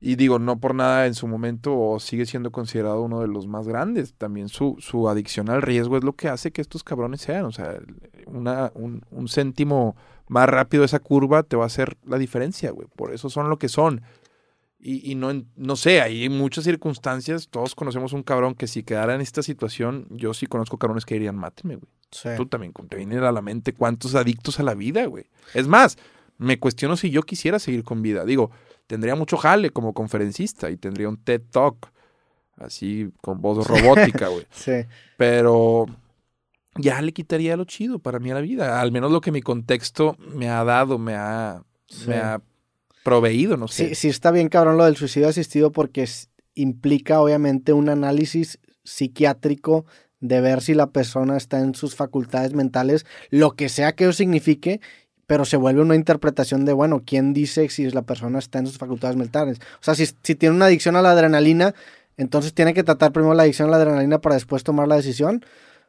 y 0.00 0.14
digo, 0.14 0.38
no 0.38 0.60
por 0.60 0.76
nada 0.76 1.06
en 1.06 1.14
su 1.14 1.26
momento 1.26 1.76
o 1.76 1.98
sigue 1.98 2.24
siendo 2.26 2.52
considerado 2.52 3.02
uno 3.02 3.20
de 3.20 3.26
los 3.26 3.48
más 3.48 3.66
grandes. 3.66 4.14
También 4.14 4.48
su, 4.48 4.76
su 4.78 5.08
adicción 5.08 5.50
al 5.50 5.60
riesgo 5.62 5.96
es 5.96 6.04
lo 6.04 6.12
que 6.12 6.28
hace 6.28 6.52
que 6.52 6.60
estos 6.60 6.84
cabrones 6.84 7.20
sean. 7.22 7.46
O 7.46 7.50
sea, 7.50 7.76
una, 8.26 8.70
un, 8.76 9.02
un 9.10 9.26
céntimo 9.28 9.96
más 10.28 10.48
rápido 10.48 10.84
esa 10.84 11.00
curva 11.00 11.42
te 11.42 11.56
va 11.56 11.64
a 11.64 11.66
hacer 11.66 11.96
la 12.06 12.18
diferencia, 12.18 12.70
güey. 12.70 12.86
Por 12.94 13.12
eso 13.12 13.28
son 13.28 13.50
lo 13.50 13.58
que 13.58 13.68
son. 13.68 14.02
Y, 14.80 15.10
y 15.10 15.14
no, 15.16 15.30
no 15.56 15.76
sé, 15.76 16.00
hay 16.00 16.28
muchas 16.28 16.64
circunstancias. 16.64 17.48
Todos 17.48 17.74
conocemos 17.74 18.12
un 18.12 18.22
cabrón 18.22 18.54
que 18.54 18.66
si 18.68 18.84
quedara 18.84 19.14
en 19.14 19.20
esta 19.20 19.42
situación, 19.42 20.06
yo 20.10 20.34
sí 20.34 20.46
conozco 20.46 20.78
cabrones 20.78 21.04
que 21.04 21.14
dirían, 21.14 21.36
mátenme, 21.36 21.76
güey. 21.76 21.90
Sí. 22.10 22.28
Tú 22.36 22.46
también, 22.46 22.72
te 22.88 22.96
viene 22.96 23.18
a 23.18 23.32
la 23.32 23.42
mente 23.42 23.74
cuántos 23.74 24.14
adictos 24.14 24.60
a 24.60 24.62
la 24.62 24.74
vida, 24.74 25.04
güey. 25.06 25.26
Es 25.52 25.66
más, 25.66 25.98
me 26.38 26.58
cuestiono 26.58 26.96
si 26.96 27.10
yo 27.10 27.22
quisiera 27.22 27.58
seguir 27.58 27.82
con 27.84 28.02
vida. 28.02 28.24
Digo, 28.24 28.50
tendría 28.86 29.14
mucho 29.14 29.36
jale 29.36 29.70
como 29.70 29.92
conferencista 29.92 30.70
y 30.70 30.76
tendría 30.76 31.08
un 31.08 31.18
TED 31.18 31.42
Talk, 31.50 31.92
así 32.56 33.10
con 33.20 33.40
voz 33.40 33.66
robótica, 33.66 34.28
güey. 34.28 34.46
Sí. 34.52 34.84
Pero 35.16 35.86
ya 36.76 37.02
le 37.02 37.12
quitaría 37.12 37.56
lo 37.56 37.64
chido 37.64 37.98
para 37.98 38.20
mí 38.20 38.30
a 38.30 38.34
la 38.34 38.40
vida. 38.40 38.80
Al 38.80 38.92
menos 38.92 39.10
lo 39.10 39.20
que 39.20 39.32
mi 39.32 39.42
contexto 39.42 40.16
me 40.18 40.48
ha 40.48 40.62
dado, 40.64 40.98
me 40.98 41.14
ha, 41.16 41.62
Sí. 41.86 42.08
me 42.08 42.16
ha 42.16 42.40
proveído, 43.08 43.56
no 43.56 43.68
sé. 43.68 43.88
Sí, 43.88 43.94
sí 43.94 44.08
está 44.08 44.30
bien 44.30 44.48
cabrón 44.48 44.76
lo 44.76 44.84
del 44.84 44.96
suicidio 44.96 45.28
asistido 45.28 45.72
porque 45.72 46.02
es- 46.02 46.28
implica 46.54 47.20
obviamente 47.20 47.72
un 47.72 47.88
análisis 47.88 48.58
psiquiátrico 48.84 49.84
de 50.20 50.40
ver 50.40 50.60
si 50.60 50.74
la 50.74 50.88
persona 50.90 51.36
está 51.36 51.60
en 51.60 51.74
sus 51.74 51.94
facultades 51.94 52.52
mentales, 52.52 53.06
lo 53.30 53.52
que 53.52 53.68
sea 53.68 53.92
que 53.94 54.04
eso 54.04 54.12
signifique, 54.12 54.80
pero 55.26 55.44
se 55.44 55.56
vuelve 55.56 55.82
una 55.82 55.94
interpretación 55.94 56.64
de, 56.64 56.72
bueno, 56.72 57.02
¿quién 57.06 57.32
dice 57.34 57.68
si 57.68 57.88
la 57.90 58.02
persona 58.02 58.38
está 58.38 58.58
en 58.58 58.66
sus 58.66 58.78
facultades 58.78 59.16
mentales? 59.16 59.58
O 59.74 59.82
sea, 59.82 59.94
si, 59.94 60.06
si 60.22 60.34
tiene 60.34 60.56
una 60.56 60.66
adicción 60.66 60.96
a 60.96 61.02
la 61.02 61.12
adrenalina, 61.12 61.74
entonces 62.16 62.52
tiene 62.54 62.74
que 62.74 62.82
tratar 62.82 63.12
primero 63.12 63.34
la 63.34 63.44
adicción 63.44 63.68
a 63.68 63.70
la 63.72 63.76
adrenalina 63.76 64.20
para 64.20 64.34
después 64.34 64.64
tomar 64.64 64.88
la 64.88 64.96
decisión, 64.96 65.44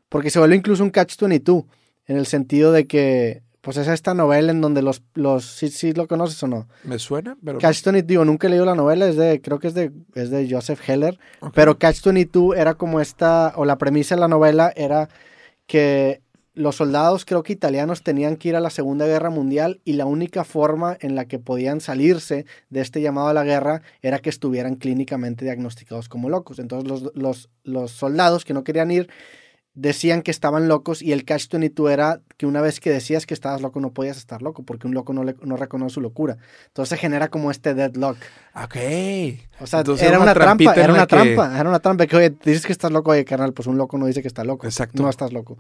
porque 0.10 0.30
se 0.30 0.40
vuelve 0.40 0.56
incluso 0.58 0.84
un 0.84 0.92
catch-22, 0.92 1.66
en 2.08 2.18
el 2.18 2.26
sentido 2.28 2.72
de 2.72 2.86
que, 2.86 3.42
pues 3.62 3.78
es 3.78 3.88
esta 3.88 4.14
novela 4.14 4.52
en 4.52 4.62
donde 4.62 4.82
los, 4.82 5.02
los 5.14 5.46
sí, 5.46 5.70
sí 5.70 5.94
lo 5.94 6.08
conoces 6.08 6.42
o 6.44 6.48
no, 6.48 6.68
Me 6.84 7.00
suena, 7.00 7.38
pero... 7.44 7.60
Catch 7.60 7.84
22, 7.84 8.08
digo, 8.08 8.26
nunca 8.26 8.48
he 8.48 8.50
leído 8.50 8.66
la 8.66 8.76
novela, 8.76 9.08
es 9.08 9.18
de, 9.18 9.42
creo 9.42 9.60
que 9.60 9.68
es 9.68 9.74
de, 9.74 9.92
es 10.16 10.30
de 10.30 10.48
Joseph 10.50 10.82
Heller, 10.88 11.20
pero 11.54 11.78
Catch 11.78 12.04
22 12.04 12.56
era 12.56 12.76
como 12.76 13.02
esta, 13.02 13.54
o 13.56 13.66
la 13.66 13.78
premisa 13.78 14.16
de 14.16 14.22
la 14.22 14.28
novela 14.28 14.72
era 14.76 15.10
que 15.66 16.22
los 16.60 16.76
soldados, 16.76 17.24
creo 17.24 17.44
que 17.44 17.54
italianos, 17.54 18.04
tenían 18.04 18.36
que 18.36 18.50
ir 18.50 18.56
a 18.56 18.60
la 18.60 18.70
Segunda 18.70 19.06
Guerra 19.06 19.30
Mundial 19.30 19.80
y 19.86 19.94
la 19.94 20.06
única 20.06 20.44
forma 20.44 20.98
en 21.00 21.16
la 21.16 21.26
que 21.26 21.40
podían 21.40 21.80
salirse 21.80 22.46
de 22.70 22.82
este 22.82 23.02
llamado 23.02 23.30
a 23.30 23.34
la 23.34 23.46
guerra 23.46 23.82
era 24.02 24.20
que 24.20 24.30
estuvieran 24.30 24.76
clínicamente 24.76 25.46
diagnosticados 25.46 26.10
como 26.10 26.28
locos. 26.28 26.60
Entonces 26.60 26.90
los, 26.90 27.16
los, 27.16 27.50
los 27.64 27.92
soldados 27.92 28.44
que 28.44 28.54
no 28.54 28.66
querían 28.66 28.92
ir 28.92 29.10
decían 29.76 30.22
que 30.24 30.32
estaban 30.32 30.68
locos 30.68 31.02
y 31.02 31.14
el 31.14 31.24
catch 31.24 31.50
22 31.50 31.92
era 31.92 32.22
que 32.38 32.46
una 32.46 32.60
vez 32.62 32.80
que 32.80 32.90
decías 32.90 33.26
que 33.26 33.34
estabas 33.34 33.62
loco 33.62 33.80
no 33.80 33.92
podías 33.92 34.18
estar 34.18 34.42
loco 34.42 34.64
porque 34.64 34.88
un 34.88 34.94
loco 34.94 35.14
no, 35.14 35.24
le, 35.24 35.36
no 35.44 35.56
reconoce 35.58 35.94
su 35.96 36.02
locura. 36.02 36.38
Entonces 36.68 36.90
se 36.90 36.98
genera 36.98 37.30
como 37.30 37.50
este 37.52 37.74
deadlock. 37.74 38.18
Ok. 38.56 38.76
O 39.62 39.68
sea, 39.68 39.80
Entonces 39.80 40.08
era 40.08 40.20
una 40.20 40.34
trampa, 40.34 40.74
era 40.76 40.92
una 40.94 41.02
que- 41.08 41.16
trampa, 41.16 41.60
era 41.60 41.70
una 41.70 41.80
trampa 41.80 42.08
que 42.08 42.16
oye, 42.18 42.30
dices 42.44 42.66
que 42.66 42.72
estás 42.74 42.92
loco, 42.92 43.12
oye, 43.12 43.24
carnal, 43.26 43.54
pues 43.54 43.68
un 43.68 43.78
loco 43.78 43.98
no 43.98 44.06
dice 44.08 44.22
que 44.22 44.28
está 44.28 44.44
loco. 44.44 44.66
Exacto. 44.68 45.02
No 45.02 45.10
estás 45.10 45.32
loco. 45.32 45.58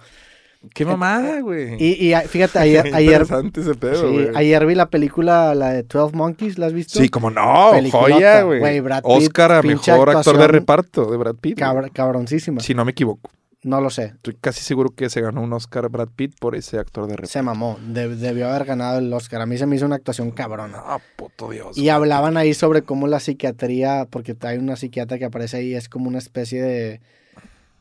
Qué 0.74 0.86
mamada, 0.86 1.40
güey. 1.40 1.78
Y, 1.82 2.06
y 2.06 2.14
a- 2.14 2.22
fíjate, 2.22 2.60
ayer, 2.60 2.94
ayer, 2.94 3.22
ese 3.22 3.76
pedo, 3.76 4.10
sí, 4.10 4.14
güey. 4.14 4.30
ayer 4.36 4.66
vi 4.66 4.76
la 4.76 4.90
película, 4.90 5.56
la 5.56 5.70
de 5.72 5.84
12 5.84 6.18
Monkeys, 6.18 6.58
¿la 6.58 6.66
has 6.66 6.74
visto? 6.74 7.00
Sí, 7.00 7.08
como 7.08 7.32
no, 7.32 7.70
Peliculota, 7.72 8.14
joya, 8.14 8.42
güey. 8.42 8.82
Oscar 9.04 9.54
a 9.54 9.62
mejor 9.62 10.10
actor 10.10 10.38
de 10.38 10.48
reparto 10.50 11.10
de 11.10 11.16
Brad 11.16 11.36
Pitt. 11.36 11.60
Cabr- 11.60 11.92
cabroncísima. 11.94 12.60
Si 12.60 12.74
no 12.74 12.84
me 12.84 12.92
equivoco. 12.92 13.30
No 13.62 13.82
lo 13.82 13.90
sé. 13.90 14.14
Estoy 14.16 14.38
casi 14.40 14.62
seguro 14.64 14.92
que 14.92 15.10
se 15.10 15.20
ganó 15.20 15.42
un 15.42 15.52
Oscar 15.52 15.90
Brad 15.90 16.08
Pitt 16.16 16.34
por 16.40 16.56
ese 16.56 16.78
actor 16.80 17.06
de 17.08 17.14
reparto. 17.18 17.32
Se 17.34 17.42
mamó. 17.42 17.78
De- 17.86 18.16
debió 18.16 18.48
haber 18.50 18.64
ganado 18.66 19.00
el 19.00 19.12
Oscar. 19.12 19.42
A 19.42 19.46
mí 19.46 19.58
se 19.58 19.66
me 19.66 19.76
hizo 19.76 19.86
una 19.86 19.96
actuación 19.98 20.32
cabrona. 20.32 20.78
Ah, 20.86 21.00
puto 21.18 21.50
Dios. 21.50 21.78
Y 21.78 21.90
hablaban 21.90 22.38
ahí 22.38 22.54
sobre 22.54 22.84
cómo 22.84 23.08
la 23.08 23.20
psiquiatría, 23.20 24.08
porque 24.10 24.36
hay 24.42 24.58
una 24.58 24.78
psiquiatra 24.78 25.18
que 25.20 25.26
aparece 25.26 25.58
ahí, 25.58 25.74
es 25.76 25.90
como 25.90 26.08
una 26.08 26.20
especie 26.20 26.62
de, 26.62 27.02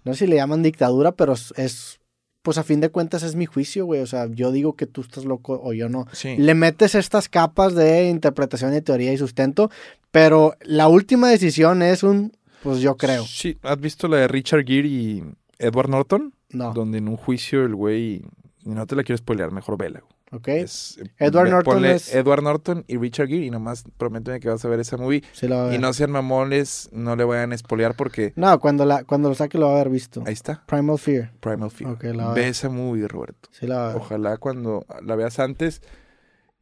no 0.05 0.15
sé 0.15 0.21
si 0.25 0.27
le 0.27 0.37
llaman 0.37 0.65
dictadura, 0.65 1.13
pero 1.13 1.35
es, 1.35 1.55
es- 1.57 2.01
pues 2.43 2.57
a 2.59 2.65
fin 2.65 2.81
de 2.81 2.89
cuentas 2.89 3.23
es 3.23 3.37
mi 3.37 3.47
juicio, 3.47 3.85
güey. 3.85 4.01
O 4.01 4.07
sea, 4.07 4.27
yo 4.31 4.51
digo 4.51 4.75
que 4.75 4.87
tú 4.87 5.03
estás 5.03 5.25
loco 5.27 5.61
o 5.63 5.73
yo 5.75 5.89
no. 5.89 6.07
Sí. 6.13 6.35
Le 6.39 6.55
metes 6.55 6.95
estas 6.97 7.29
capas 7.29 7.75
de 7.77 8.09
interpretación 8.09 8.75
y 8.75 8.81
teoría 8.81 9.13
y 9.13 9.19
sustento, 9.19 9.71
pero 10.11 10.55
la 10.63 10.89
última 10.89 11.29
decisión 11.29 11.83
es 11.83 12.03
un, 12.03 12.33
pues 12.65 12.81
yo 12.81 12.97
creo. 12.97 13.25
Sí, 13.25 13.59
¿has 13.63 13.79
visto 13.79 14.09
la 14.09 14.17
de 14.17 14.29
Richard 14.29 14.65
Gere 14.67 14.89
y 14.89 15.23
Edward 15.59 15.89
Norton? 15.91 16.35
No, 16.51 16.73
Donde 16.73 16.99
en 16.99 17.09
un 17.09 17.17
juicio 17.17 17.65
el 17.65 17.75
güey. 17.75 18.23
No 18.65 18.87
te 18.87 18.97
la 18.97 19.03
quiero 19.05 19.17
spoilear, 19.19 19.51
mejor 19.53 19.79
vela. 19.79 20.03
¿ok? 20.31 20.49
Es- 20.49 21.01
Edward 21.19 21.45
ve- 21.47 21.51
Norton 21.53 21.85
es- 21.87 22.15
Edward 22.15 22.43
Norton 22.43 22.85
y 22.87 22.99
Richard 22.99 23.29
Gere 23.29 23.47
y 23.47 23.51
nomás 23.51 23.85
prométeme 23.97 24.41
que 24.41 24.49
vas 24.51 24.63
a 24.63 24.69
ver 24.69 24.79
esa 24.81 24.99
movie. 24.99 25.23
Sí 25.33 25.49
lo 25.49 25.57
va 25.57 25.71
a 25.71 25.75
Y 25.75 25.79
no 25.79 25.91
sean 25.95 26.11
mamones, 26.11 26.91
no 26.93 27.17
le 27.17 27.25
vayan 27.25 27.53
a 27.55 27.57
spoilear 27.59 27.95
porque 27.97 28.35
No, 28.37 28.59
cuando, 28.61 28.85
la, 28.85 29.05
cuando 29.05 29.31
lo 29.31 29.35
saque 29.35 29.57
lo 29.57 29.67
va 29.67 29.73
a 29.73 29.75
haber 29.77 29.89
visto. 29.91 30.23
ahí 30.27 30.35
está, 30.35 30.65
Primal 30.67 30.99
Fear. 30.99 31.33
Primal 31.41 31.71
Fear. 31.71 31.93
Ok, 31.93 32.05
la 32.15 32.33
Ve 32.35 32.49
esa 32.49 32.69
movie, 32.69 33.09
Roberto. 33.09 33.49
Sí 33.53 33.67
lo 33.67 33.75
va 33.77 33.85
a 33.87 33.89
ver. 33.95 33.97
Ojalá 33.97 34.37
cuando 34.37 34.85
la 35.03 35.17
veas 35.17 35.39
antes 35.39 35.81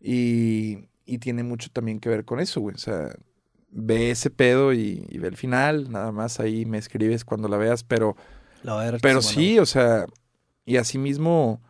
y, 0.01 0.89
y 1.05 1.19
tiene 1.19 1.43
mucho 1.43 1.69
también 1.73 1.99
que 2.01 2.09
ver 2.09 2.25
con 2.25 2.41
eso, 2.41 2.61
güey. 2.61 2.75
O 2.75 2.79
sea, 2.79 3.11
ve 3.71 4.11
ese 4.11 4.31
pedo 4.31 4.73
y, 4.73 5.05
y 5.09 5.19
ve 5.19 5.29
el 5.29 5.37
final, 5.37 5.91
nada 5.91 6.13
más 6.13 6.41
ahí 6.41 6.67
me 6.67 6.79
escribes 6.79 7.25
cuando 7.25 7.49
la 7.49 7.57
veas, 7.57 7.83
pero, 7.85 8.17
Va 8.67 8.89
a 8.89 8.99
pero 8.99 9.23
sí, 9.23 9.59
o 9.59 9.67
sea, 9.67 10.07
y 10.65 10.77
asimismo, 10.77 11.61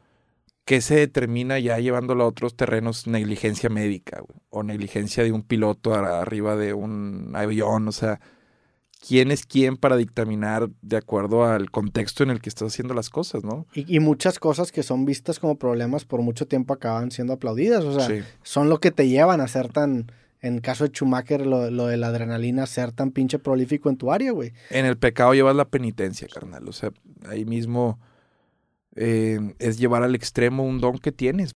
¿qué 0.64 0.80
se 0.80 0.96
determina 0.96 1.58
ya 1.58 1.78
llevándolo 1.78 2.24
a 2.24 2.28
otros 2.28 2.56
terrenos? 2.56 3.06
Negligencia 3.06 3.68
médica, 3.68 4.20
güey, 4.20 4.38
o 4.50 4.62
negligencia 4.62 5.22
de 5.24 5.32
un 5.32 5.42
piloto 5.42 5.94
a- 5.94 6.20
arriba 6.20 6.56
de 6.56 6.72
un 6.74 7.32
avión, 7.34 7.88
o 7.88 7.92
sea, 7.92 8.20
¿quién 9.06 9.30
es 9.30 9.44
quién 9.46 9.76
para 9.76 9.96
dictaminar 9.96 10.68
de 10.82 10.96
acuerdo 10.96 11.44
al 11.44 11.70
contexto 11.70 12.22
en 12.22 12.30
el 12.30 12.40
que 12.40 12.48
estás 12.48 12.72
haciendo 12.72 12.94
las 12.94 13.10
cosas, 13.10 13.44
no? 13.44 13.66
Y, 13.74 13.96
y 13.96 14.00
muchas 14.00 14.38
cosas 14.38 14.72
que 14.72 14.82
son 14.82 15.04
vistas 15.04 15.38
como 15.38 15.56
problemas 15.58 16.04
por 16.04 16.22
mucho 16.22 16.46
tiempo 16.46 16.72
acaban 16.74 17.10
siendo 17.10 17.34
aplaudidas. 17.34 17.84
O 17.84 17.92
sea, 17.98 18.06
sí. 18.06 18.22
son 18.42 18.68
lo 18.68 18.80
que 18.80 18.90
te 18.90 19.08
llevan 19.08 19.40
a 19.40 19.48
ser 19.48 19.68
tan, 19.72 20.10
en 20.46 20.60
caso 20.60 20.84
de 20.84 20.90
Schumacher, 20.90 21.46
lo, 21.46 21.70
lo 21.70 21.86
de 21.86 21.96
la 21.96 22.08
adrenalina, 22.08 22.66
ser 22.66 22.92
tan 22.92 23.10
pinche 23.10 23.38
prolífico 23.38 23.90
en 23.90 23.96
tu 23.96 24.12
área, 24.12 24.32
güey. 24.32 24.52
En 24.70 24.86
el 24.86 24.96
pecado 24.96 25.34
llevas 25.34 25.56
la 25.56 25.66
penitencia, 25.66 26.28
carnal. 26.32 26.68
O 26.68 26.72
sea, 26.72 26.90
ahí 27.28 27.44
mismo 27.44 27.98
eh, 28.96 29.38
es 29.58 29.78
llevar 29.78 30.02
al 30.02 30.14
extremo 30.14 30.64
un 30.64 30.80
don 30.80 30.98
que 30.98 31.12
tienes. 31.12 31.44